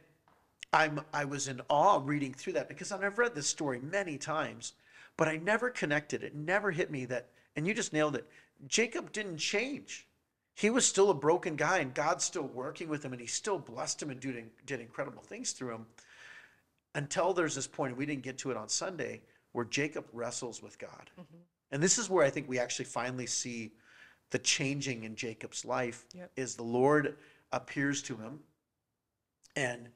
I'm 0.73 1.01
I 1.13 1.25
was 1.25 1.47
in 1.47 1.61
awe 1.69 2.01
reading 2.03 2.35
through 2.35 2.55
that 2.55 2.69
because 2.69 2.91
I've 2.91 3.19
read 3.19 3.35
this 3.35 3.47
story 3.47 3.81
many 3.81 4.19
times, 4.19 4.73
but 5.17 5.29
I 5.29 5.37
never 5.37 5.71
connected 5.71 6.25
it. 6.25 6.35
Never 6.35 6.73
hit 6.73 6.91
me 6.91 7.05
that 7.07 7.29
and 7.55 7.67
you 7.67 7.75
just 7.75 7.93
nailed 7.93 8.17
it. 8.17 8.27
Jacob 8.67 9.13
didn't 9.13 9.39
change. 9.39 10.09
He 10.57 10.71
was 10.71 10.87
still 10.87 11.11
a 11.11 11.15
broken 11.15 11.55
guy 11.55 11.79
and 11.79 11.95
God's 11.95 12.25
still 12.25 12.49
working 12.49 12.89
with 12.89 13.05
him 13.05 13.13
and 13.13 13.21
he 13.21 13.29
still 13.29 13.59
blessed 13.59 14.03
him 14.03 14.11
and 14.11 14.19
did, 14.19 14.51
did 14.67 14.81
incredible 14.81 15.23
things 15.23 15.53
through 15.53 15.75
him 15.75 15.87
until 16.95 17.33
there's 17.33 17.55
this 17.55 17.67
point, 17.67 17.91
and 17.91 17.99
we 17.99 18.07
didn't 18.07 18.23
get 18.23 18.39
to 18.39 18.51
it 18.51 18.57
on 18.57 18.69
Sunday, 18.69 19.23
where 19.55 19.65
Jacob 19.65 20.05
wrestles 20.13 20.61
with 20.61 20.79
God. 20.81 21.11
And 21.71 21.81
this 21.81 21.97
is 21.97 22.11
where 22.11 22.27
I 22.27 22.31
think 22.31 22.49
we 22.49 22.59
actually 22.59 22.87
finally 22.87 23.27
see 23.27 23.73
the 24.31 24.39
changing 24.41 25.05
in 25.05 25.15
Jacob's 25.15 25.65
life 25.65 26.05
Yep. 26.13 26.33
is 26.37 26.57
the 26.57 26.65
Lord 26.65 27.17
appears 27.53 28.03
to 28.03 28.17
him 28.17 28.41
and 29.55 29.89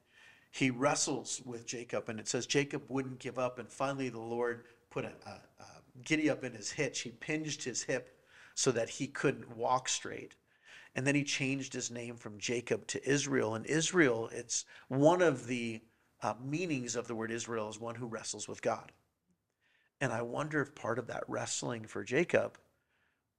he 0.51 0.69
wrestles 0.69 1.41
with 1.45 1.65
Jacob. 1.67 2.07
And 2.07 2.21
it 2.21 2.27
says 2.29 2.45
Jacob 2.45 2.83
wouldn't 2.87 3.19
give 3.19 3.37
up. 3.37 3.59
And 3.59 3.69
finally, 3.69 4.07
the 4.07 4.19
Lord 4.19 4.63
put 4.89 5.03
a, 5.03 5.11
a, 5.25 5.31
a 5.59 5.65
giddy 6.05 6.29
up 6.29 6.45
in 6.45 6.53
his 6.53 6.71
hitch. 6.71 7.01
He 7.01 7.09
pinged 7.11 7.61
his 7.61 7.83
hip 7.83 8.17
so 8.55 8.71
that 8.71 8.89
he 8.89 9.07
couldn't 9.07 9.57
walk 9.57 9.89
straight. 9.89 10.35
And 10.95 11.05
then 11.05 11.15
he 11.15 11.23
changed 11.25 11.73
his 11.73 11.91
name 11.91 12.15
from 12.15 12.39
Jacob 12.39 12.87
to 12.87 13.09
Israel. 13.09 13.55
And 13.55 13.65
Israel, 13.65 14.29
it's 14.31 14.63
one 14.87 15.21
of 15.21 15.47
the 15.47 15.81
uh, 16.23 16.33
meanings 16.41 16.95
of 16.95 17.07
the 17.07 17.15
word 17.15 17.31
Israel 17.31 17.69
is 17.69 17.79
one 17.79 17.95
who 17.95 18.07
wrestles 18.07 18.47
with 18.47 18.61
God. 18.61 18.91
And 20.01 20.13
I 20.13 20.21
wonder 20.21 20.61
if 20.61 20.75
part 20.75 20.97
of 20.99 21.07
that 21.07 21.23
wrestling 21.27 21.85
for 21.85 22.03
Jacob 22.03 22.57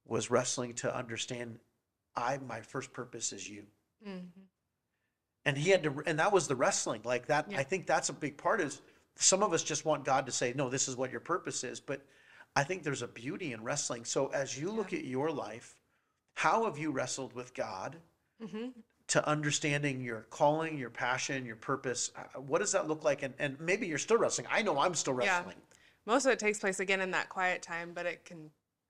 was 0.05 0.29
wrestling 0.29 0.73
to 0.75 0.95
understand 0.95 1.59
I 2.15 2.37
my 2.37 2.61
first 2.61 2.91
purpose 2.93 3.31
is 3.31 3.49
you. 3.49 3.65
Mhm. 4.05 4.29
And 5.45 5.57
he 5.57 5.69
had 5.71 5.83
to 5.83 6.03
and 6.05 6.19
that 6.19 6.31
was 6.31 6.47
the 6.47 6.55
wrestling. 6.55 7.01
Like 7.03 7.27
that 7.27 7.49
Yeah. 7.51 7.59
I 7.59 7.63
think 7.63 7.87
that's 7.87 8.09
a 8.09 8.13
big 8.13 8.37
part 8.37 8.61
is 8.61 8.81
some 9.15 9.43
of 9.43 9.53
us 9.53 9.63
just 9.63 9.85
want 9.85 10.05
God 10.05 10.25
to 10.25 10.31
say, 10.31 10.53
No, 10.53 10.69
this 10.69 10.87
is 10.87 10.95
what 10.95 11.11
your 11.11 11.19
purpose 11.19 11.63
is. 11.63 11.79
But 11.79 12.05
I 12.55 12.63
think 12.63 12.83
there's 12.83 13.01
a 13.01 13.07
beauty 13.07 13.53
in 13.53 13.63
wrestling. 13.63 14.05
So 14.05 14.27
as 14.27 14.57
you 14.59 14.71
look 14.71 14.93
at 14.93 15.05
your 15.05 15.31
life, 15.31 15.77
how 16.35 16.65
have 16.65 16.77
you 16.77 16.91
wrestled 16.91 17.33
with 17.33 17.53
God 17.53 18.01
Mhm. 18.41 18.73
to 19.07 19.25
understanding 19.25 20.01
your 20.01 20.21
calling, 20.23 20.77
your 20.77 20.89
passion, 20.89 21.45
your 21.45 21.55
purpose? 21.55 22.11
Uh, 22.15 22.39
What 22.41 22.59
does 22.59 22.73
that 22.73 22.87
look 22.87 23.03
like? 23.03 23.23
And 23.23 23.33
and 23.39 23.59
maybe 23.59 23.87
you're 23.87 23.97
still 23.97 24.17
wrestling. 24.17 24.47
I 24.49 24.61
know 24.61 24.77
I'm 24.79 24.95
still 24.95 25.17
Yeah. 25.23 25.43
Most 26.05 26.25
of 26.25 26.31
it 26.31 26.39
takes 26.39 26.59
place 26.59 26.79
again 26.79 27.01
in 27.01 27.11
that 27.11 27.29
quiet 27.29 27.61
time, 27.61 27.91
but 27.93 28.05
it 28.05 28.25
can 28.25 28.49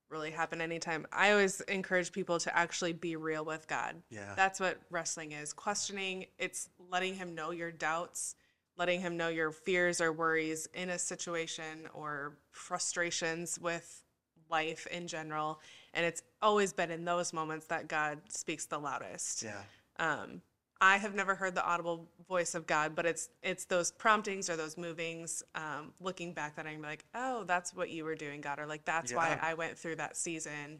really 0.10 0.32
happen 0.32 0.62
anytime. 0.62 1.06
I 1.12 1.32
always 1.32 1.62
encourage 1.62 2.12
people 2.12 2.39
to 2.39 2.58
actually 2.58 2.93
be 2.93 3.15
real 3.15 3.45
with 3.45 3.67
God. 3.67 3.95
Yeah. 4.10 4.34
That's 4.36 4.60
what 4.60 4.80
wrestling 4.89 5.32
is. 5.32 5.54
Questioning, 5.54 6.26
it's 6.38 6.69
letting 6.89 7.15
him 7.15 7.34
know 7.34 7.52
your 7.52 7.71
doubts, 7.71 8.36
letting 8.78 9.00
him 9.00 9.17
know 9.17 9.30
your 9.30 9.52
fears 9.52 10.02
or 10.02 10.12
worries 10.12 10.67
in 10.74 10.89
a 10.89 11.00
situation 11.00 11.88
or 11.93 12.38
frustrations 12.52 13.58
with 13.60 14.04
life 14.50 14.86
in 14.88 15.08
general. 15.08 15.62
And 15.93 16.06
it's 16.06 16.21
always 16.41 16.74
been 16.74 16.91
in 16.91 17.06
those 17.06 17.32
moments 17.34 17.67
that 17.67 17.88
God 17.88 18.19
speaks 18.30 18.65
the 18.65 18.78
loudest. 18.78 19.43
Yeah. 19.43 19.62
um, 20.00 20.41
I 20.84 20.98
have 20.98 21.13
never 21.13 21.36
heard 21.36 21.54
the 21.54 21.63
audible 21.63 22.08
voice 22.28 22.56
of 22.56 22.65
God, 22.65 22.96
but 22.96 23.06
it's 23.06 23.30
it's 23.44 23.65
those 23.65 23.91
promptings 23.91 24.50
or 24.50 24.56
those 24.58 24.78
movings, 24.78 25.44
um, 25.54 25.94
looking 26.02 26.34
back 26.34 26.56
that 26.56 26.65
I'm 26.65 26.82
like, 26.82 27.06
oh, 27.13 27.44
that's 27.44 27.74
what 27.76 27.91
you 27.91 28.04
were 28.04 28.15
doing, 28.15 28.41
God, 28.41 28.60
or 28.60 28.65
like 28.65 28.84
that's 28.84 29.13
why 29.13 29.38
I 29.41 29.54
went 29.54 29.78
through 29.78 29.98
that 29.98 30.17
season 30.17 30.80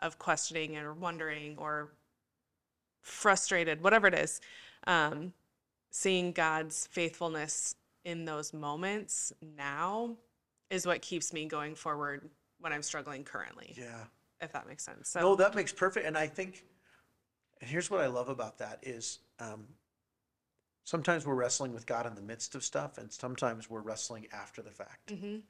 of 0.00 0.18
questioning 0.18 0.76
or 0.76 0.92
wondering 0.92 1.56
or 1.56 1.88
frustrated, 3.02 3.82
whatever 3.82 4.06
it 4.06 4.14
is. 4.14 4.40
Um, 4.86 5.32
seeing 5.90 6.32
God's 6.32 6.86
faithfulness 6.86 7.74
in 8.04 8.26
those 8.26 8.52
moments 8.52 9.32
now 9.56 10.16
is 10.70 10.86
what 10.86 11.00
keeps 11.00 11.32
me 11.32 11.46
going 11.46 11.74
forward 11.74 12.28
when 12.60 12.72
I'm 12.72 12.82
struggling 12.82 13.24
currently, 13.24 13.74
Yeah. 13.76 14.04
if 14.40 14.52
that 14.52 14.68
makes 14.68 14.84
sense. 14.84 15.08
So 15.08 15.20
No, 15.20 15.36
that 15.36 15.54
makes 15.54 15.72
perfect. 15.72 16.06
And 16.06 16.16
I 16.18 16.26
think, 16.26 16.64
and 17.60 17.70
here's 17.70 17.90
what 17.90 18.00
I 18.00 18.06
love 18.06 18.28
about 18.28 18.58
that 18.58 18.78
is 18.82 19.18
um, 19.40 19.66
sometimes 20.84 21.26
we're 21.26 21.34
wrestling 21.34 21.72
with 21.72 21.86
God 21.86 22.06
in 22.06 22.14
the 22.14 22.22
midst 22.22 22.54
of 22.54 22.64
stuff, 22.64 22.98
and 22.98 23.12
sometimes 23.12 23.68
we're 23.68 23.80
wrestling 23.80 24.26
after 24.32 24.62
the 24.62 24.70
fact. 24.70 25.12
Mhm. 25.12 25.42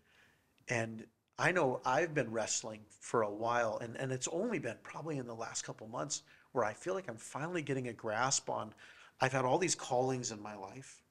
And 0.69 1.07
I 1.39 1.53
know 1.53 1.81
I've 1.85 2.15
been 2.15 2.33
wrestling 2.33 2.85
for 3.01 3.23
a 3.23 3.31
while, 3.31 3.79
and, 3.79 3.97
and 3.97 4.11
it's 4.13 4.29
only 4.29 4.59
been 4.59 4.79
probably 4.83 5.19
in 5.19 5.27
the 5.27 5.35
last 5.35 5.63
couple 5.63 5.87
months 5.87 6.23
where 6.53 6.65
I 6.65 6.73
feel 6.73 6.95
like 6.95 7.09
I'm 7.09 7.17
finally 7.17 7.63
getting 7.63 7.89
a 7.89 7.93
grasp 7.93 8.51
on. 8.51 8.75
I've 9.21 9.33
had 9.33 9.45
all 9.45 9.59
these 9.59 9.75
callings 9.75 10.33
in 10.33 10.41
my 10.41 10.57
life. 10.57 11.03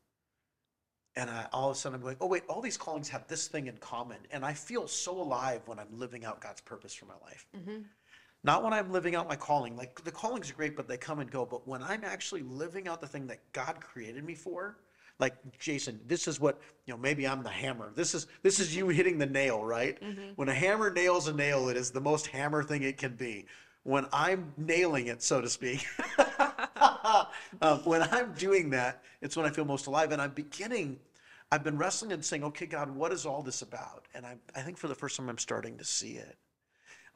And 1.16 1.30
I, 1.32 1.48
all 1.52 1.72
of 1.72 1.76
a 1.76 1.80
sudden 1.80 1.96
I'm 1.96 2.02
going, 2.02 2.18
oh, 2.22 2.28
wait, 2.28 2.44
all 2.48 2.62
these 2.62 2.78
callings 2.78 3.10
have 3.10 3.28
this 3.28 3.48
thing 3.48 3.68
in 3.68 3.78
common. 3.78 4.18
And 4.30 4.46
I 4.46 4.54
feel 4.54 4.88
so 4.88 5.20
alive 5.20 5.62
when 5.66 5.80
I'm 5.80 5.98
living 5.98 6.26
out 6.26 6.42
God's 6.42 6.62
purpose 6.62 6.94
for 6.94 7.06
my 7.06 7.16
life. 7.24 7.48
Mhm. 7.56 7.86
Not 8.44 8.64
when 8.64 8.74
I'm 8.74 8.92
living 8.92 9.16
out 9.16 9.28
my 9.28 9.36
calling. 9.36 9.76
Like 9.76 10.04
the 10.04 10.12
callings 10.12 10.52
are 10.52 10.54
great, 10.54 10.76
but 10.76 10.88
they 10.88 10.98
come 10.98 11.20
and 11.20 11.30
go. 11.30 11.46
But 11.46 11.68
when 11.68 11.82
I'm 11.84 12.04
actually 12.04 12.44
living 12.44 12.88
out 12.88 13.02
the 13.02 13.08
thing 13.08 13.28
that 13.28 13.40
God 13.52 13.82
created 13.82 14.24
me 14.24 14.36
for, 14.36 14.78
like 15.20 15.34
Jason, 15.58 16.00
this 16.06 16.28
is 16.28 16.40
what 16.40 16.62
you 16.86 16.94
know. 16.94 17.00
Maybe 17.00 17.28
I'm 17.28 17.44
the 17.44 17.50
hammer. 17.50 17.92
This 17.96 18.14
is 18.14 18.28
this 18.44 18.60
is 18.60 18.76
you 18.76 18.88
hitting 18.90 19.18
the 19.18 19.26
nail, 19.26 19.64
right? 19.64 19.98
When 20.36 20.48
a 20.50 20.54
hammer 20.54 20.92
nails 20.92 21.28
a 21.28 21.34
nail, 21.34 21.70
it 21.70 21.78
is 21.78 21.92
the 21.92 22.02
most 22.02 22.28
hammer 22.28 22.64
thing 22.64 22.84
it 22.84 22.98
can 22.98 23.16
be. 23.16 23.46
When 23.84 24.06
I'm 24.14 24.54
nailing 24.58 25.08
it, 25.08 25.24
so 25.24 25.42
to 25.42 25.50
speak, 25.50 25.86
um, 27.62 27.80
when 27.86 28.04
I'm 28.04 28.34
doing 28.34 28.70
that, 28.72 29.02
it's 29.22 29.36
when 29.36 29.46
I 29.46 29.50
feel 29.50 29.66
most 29.66 29.88
alive. 29.88 30.12
And 30.12 30.22
I'm 30.22 30.32
beginning. 30.32 31.00
I've 31.52 31.64
been 31.64 31.78
wrestling 31.78 32.12
and 32.12 32.24
saying, 32.24 32.44
"Okay, 32.44 32.66
God, 32.66 32.90
what 32.92 33.12
is 33.12 33.26
all 33.26 33.42
this 33.42 33.62
about?" 33.62 34.06
And 34.14 34.26
I, 34.26 34.36
I 34.56 34.62
think 34.62 34.78
for 34.78 34.88
the 34.88 34.96
first 34.96 35.18
time, 35.18 35.30
I'm 35.30 35.38
starting 35.38 35.78
to 35.78 35.84
see 35.86 36.12
it. 36.14 36.38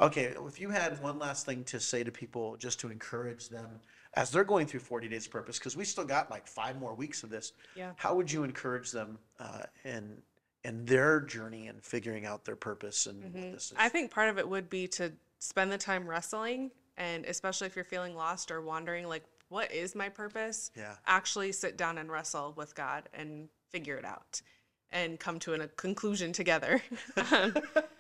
Okay, 0.02 0.34
if 0.48 0.60
you 0.60 0.70
had 0.70 1.00
one 1.02 1.20
last 1.20 1.46
thing 1.46 1.64
to 1.66 1.80
say 1.80 2.04
to 2.04 2.12
people 2.12 2.56
just 2.58 2.80
to 2.80 2.90
encourage 2.90 3.50
them 3.50 3.70
as 4.16 4.32
they're 4.32 4.44
going 4.44 4.66
through 4.66 4.80
40 4.80 5.08
days 5.08 5.26
of 5.28 5.32
purpose, 5.32 5.60
because 5.60 5.78
we 5.78 5.86
still 5.86 6.04
got 6.04 6.30
like 6.32 6.48
five 6.48 6.78
more 6.80 6.94
weeks 6.96 7.24
of 7.24 7.30
this, 7.30 7.54
Yeah. 7.76 7.92
how 7.98 8.16
would 8.16 8.32
you 8.32 8.44
encourage 8.44 8.92
them 8.92 9.20
uh, 9.40 9.64
in, 9.86 10.18
in 10.64 10.86
their 10.86 11.22
journey 11.22 11.68
and 11.68 11.82
figuring 11.84 12.26
out 12.26 12.44
their 12.44 12.56
purpose 12.56 13.06
and 13.06 13.24
what 13.24 13.34
this 13.54 13.66
is? 13.72 13.74
I 13.78 13.90
think 13.90 14.12
part 14.12 14.30
of 14.30 14.38
it 14.40 14.48
would 14.50 14.70
be 14.70 14.88
to 14.90 15.14
spend 15.40 15.72
the 15.72 15.78
time 15.78 16.08
wrestling, 16.08 16.72
and 16.98 17.24
especially 17.26 17.68
if 17.68 17.76
you're 17.76 17.86
feeling 17.86 18.16
lost 18.16 18.52
or 18.52 18.62
wondering, 18.62 19.08
like, 19.08 19.24
what 19.50 19.72
is 19.72 19.96
my 19.96 20.10
purpose? 20.10 20.72
Yeah. 20.76 20.96
Actually 21.06 21.52
sit 21.52 21.78
down 21.78 21.98
and 22.00 22.12
wrestle 22.12 22.54
with 22.58 22.74
God 22.76 23.08
and 23.14 23.50
figure 23.70 23.98
it 23.98 24.06
out 24.06 24.42
and 24.92 25.20
come 25.20 25.40
to 25.40 25.54
an- 25.54 25.62
a 25.62 25.68
conclusion 25.70 26.34
together 26.34 26.82
um, 27.32 27.54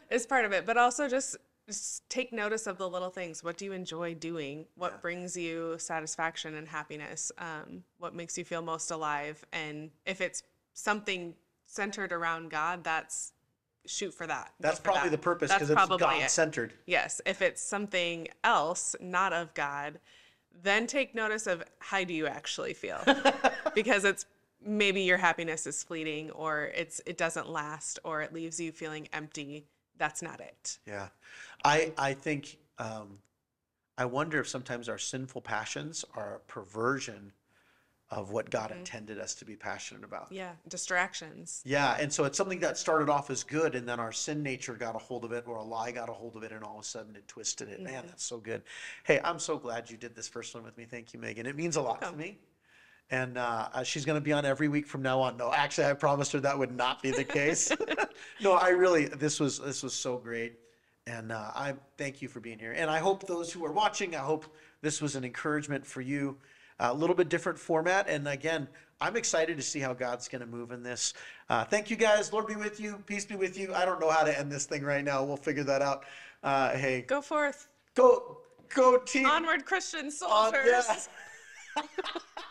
is 0.09 0.25
part 0.25 0.43
of 0.45 0.51
it. 0.51 0.65
But 0.65 0.77
also 0.77 1.07
just, 1.07 1.37
just 1.67 2.07
take 2.09 2.33
notice 2.33 2.67
of 2.67 2.77
the 2.77 2.89
little 2.89 3.09
things. 3.09 3.43
What 3.43 3.57
do 3.57 3.65
you 3.65 3.71
enjoy 3.71 4.13
doing? 4.15 4.65
What 4.75 4.93
Yeah. 4.93 4.97
brings 4.97 5.37
you 5.37 5.77
satisfaction 5.79 6.55
and 6.55 6.67
happiness? 6.67 7.31
Um, 7.37 7.83
what 7.97 8.13
makes 8.15 8.37
you 8.37 8.43
feel 8.45 8.61
most 8.61 8.91
alive? 8.91 9.43
And 9.51 9.91
if 10.05 10.21
it's 10.21 10.43
something 10.73 11.35
centered 11.65 12.11
around 12.11 12.49
God, 12.49 12.83
that's 12.83 13.33
shoot 13.85 14.13
for 14.13 14.27
that. 14.27 14.53
That's 14.59 14.77
for 14.77 14.83
probably 14.85 15.09
that. 15.09 15.17
the 15.17 15.21
purpose 15.21 15.51
because 15.53 15.69
it's 15.69 15.87
God 15.87 16.21
it. 16.21 16.29
centered. 16.29 16.73
Yes. 16.85 17.21
If 17.25 17.41
it's 17.41 17.61
something 17.61 18.27
else, 18.43 18.95
not 18.99 19.33
of 19.33 19.53
God, 19.53 19.99
then 20.63 20.85
take 20.87 21.15
notice 21.15 21.47
of 21.47 21.63
how 21.79 22.03
do 22.03 22.13
you 22.13 22.27
actually 22.27 22.73
feel? 22.73 23.01
because 23.75 24.03
it's 24.03 24.25
maybe 24.63 25.01
your 25.01 25.17
happiness 25.17 25.65
is 25.65 25.83
fleeting 25.83 26.29
or 26.31 26.65
it's 26.75 27.01
it 27.05 27.17
doesn't 27.17 27.49
last 27.49 27.97
or 28.03 28.21
it 28.21 28.33
leaves 28.33 28.59
you 28.59 28.71
feeling 28.71 29.07
empty. 29.13 29.65
That's 30.01 30.23
not 30.23 30.39
it. 30.39 30.79
Yeah. 30.87 31.09
I, 31.63 31.93
I 31.95 32.15
think, 32.15 32.57
um, 32.79 33.19
I 33.99 34.05
wonder 34.05 34.39
if 34.39 34.47
sometimes 34.47 34.89
our 34.89 34.97
sinful 34.97 35.41
passions 35.41 36.03
are 36.15 36.37
a 36.37 36.39
perversion 36.39 37.33
of 38.09 38.31
what 38.31 38.49
God 38.49 38.71
intended 38.71 39.19
us 39.19 39.35
to 39.35 39.45
be 39.45 39.55
passionate 39.55 40.03
about. 40.03 40.31
Yeah. 40.31 40.53
Distractions. 40.67 41.61
Yeah, 41.65 41.95
and 41.99 42.11
so 42.11 42.23
it's 42.23 42.35
something 42.35 42.61
that 42.61 42.79
started 42.79 43.09
off 43.09 43.29
as 43.29 43.43
good, 43.43 43.75
and 43.75 43.87
then 43.87 43.99
our 43.99 44.11
sin 44.11 44.41
nature 44.41 44.73
got 44.73 44.95
a 44.95 44.97
hold 44.97 45.23
of 45.23 45.33
it, 45.33 45.43
or 45.45 45.57
a 45.57 45.63
lie 45.63 45.91
got 45.91 46.09
a 46.09 46.13
hold 46.13 46.35
of 46.35 46.41
it, 46.41 46.51
and 46.51 46.63
all 46.63 46.79
of 46.79 46.81
a 46.81 46.87
sudden 46.87 47.15
it 47.15 47.27
twisted 47.27 47.69
it. 47.69 47.79
Man, 47.79 48.03
that's 48.07 48.25
so 48.25 48.39
good. 48.39 48.63
Hey, 49.03 49.19
I'm 49.23 49.37
so 49.37 49.59
glad 49.59 49.91
you 49.91 49.97
did 49.97 50.15
this 50.15 50.27
first 50.27 50.55
one 50.55 50.63
with 50.63 50.75
me. 50.79 50.85
Thank 50.85 51.13
you, 51.13 51.19
Megan. 51.19 51.45
It 51.45 51.55
means 51.55 51.75
a 51.75 51.81
lot 51.81 52.01
to 52.01 52.11
me. 52.13 52.39
And 53.11 53.37
uh, 53.37 53.67
uh, 53.73 53.83
she's 53.83 54.05
going 54.05 54.15
to 54.15 54.21
be 54.23 54.31
on 54.31 54.45
every 54.45 54.69
week 54.69 54.87
from 54.87 55.01
now 55.01 55.19
on. 55.19 55.35
No, 55.37 55.51
actually, 55.51 55.87
I 55.87 55.93
promised 55.93 56.31
her 56.31 56.39
that 56.39 56.57
would 56.57 56.75
not 56.75 57.01
be 57.03 57.11
the 57.11 57.25
case. 57.25 57.69
no, 58.41 58.53
I 58.53 58.69
really 58.69 59.05
this 59.05 59.39
was 59.39 59.59
this 59.59 59.83
was 59.83 59.93
so 59.93 60.17
great, 60.17 60.53
and 61.07 61.31
uh, 61.31 61.51
I 61.53 61.73
thank 61.97 62.21
you 62.21 62.29
for 62.29 62.39
being 62.39 62.57
here. 62.57 62.71
And 62.71 62.89
I 62.89 62.99
hope 62.99 63.27
those 63.27 63.51
who 63.51 63.65
are 63.65 63.71
watching, 63.73 64.15
I 64.15 64.19
hope 64.19 64.45
this 64.81 65.01
was 65.01 65.15
an 65.17 65.25
encouragement 65.25 65.85
for 65.85 65.99
you. 66.01 66.37
a 66.79 66.93
little 66.93 67.15
bit 67.15 67.27
different 67.29 67.59
format. 67.59 68.07
And 68.07 68.27
again, 68.29 68.67
I'm 69.01 69.17
excited 69.17 69.57
to 69.57 69.63
see 69.63 69.79
how 69.79 69.93
God's 69.93 70.27
going 70.29 70.39
to 70.41 70.47
move 70.47 70.71
in 70.71 70.81
this. 70.81 71.13
Uh, 71.49 71.65
thank 71.65 71.89
you 71.89 71.97
guys. 71.97 72.31
Lord 72.31 72.47
be 72.47 72.55
with 72.55 72.79
you. 72.79 72.97
Peace 73.05 73.25
be 73.25 73.35
with 73.35 73.57
you. 73.59 73.73
I 73.73 73.83
don't 73.83 73.99
know 73.99 74.09
how 74.09 74.23
to 74.23 74.39
end 74.39 74.49
this 74.51 74.65
thing 74.65 74.83
right 74.83 75.03
now. 75.03 75.23
We'll 75.23 75.35
figure 75.37 75.63
that 75.65 75.81
out. 75.81 76.05
Uh, 76.43 76.69
hey, 76.77 77.01
Go 77.01 77.21
forth. 77.21 77.67
go, 77.93 78.37
go 78.73 78.97
team. 78.99 79.25
Onward, 79.27 79.65
Christian 79.65 80.09
soldiers. 80.09 81.09
On- 81.77 81.83
yeah. 81.83 81.83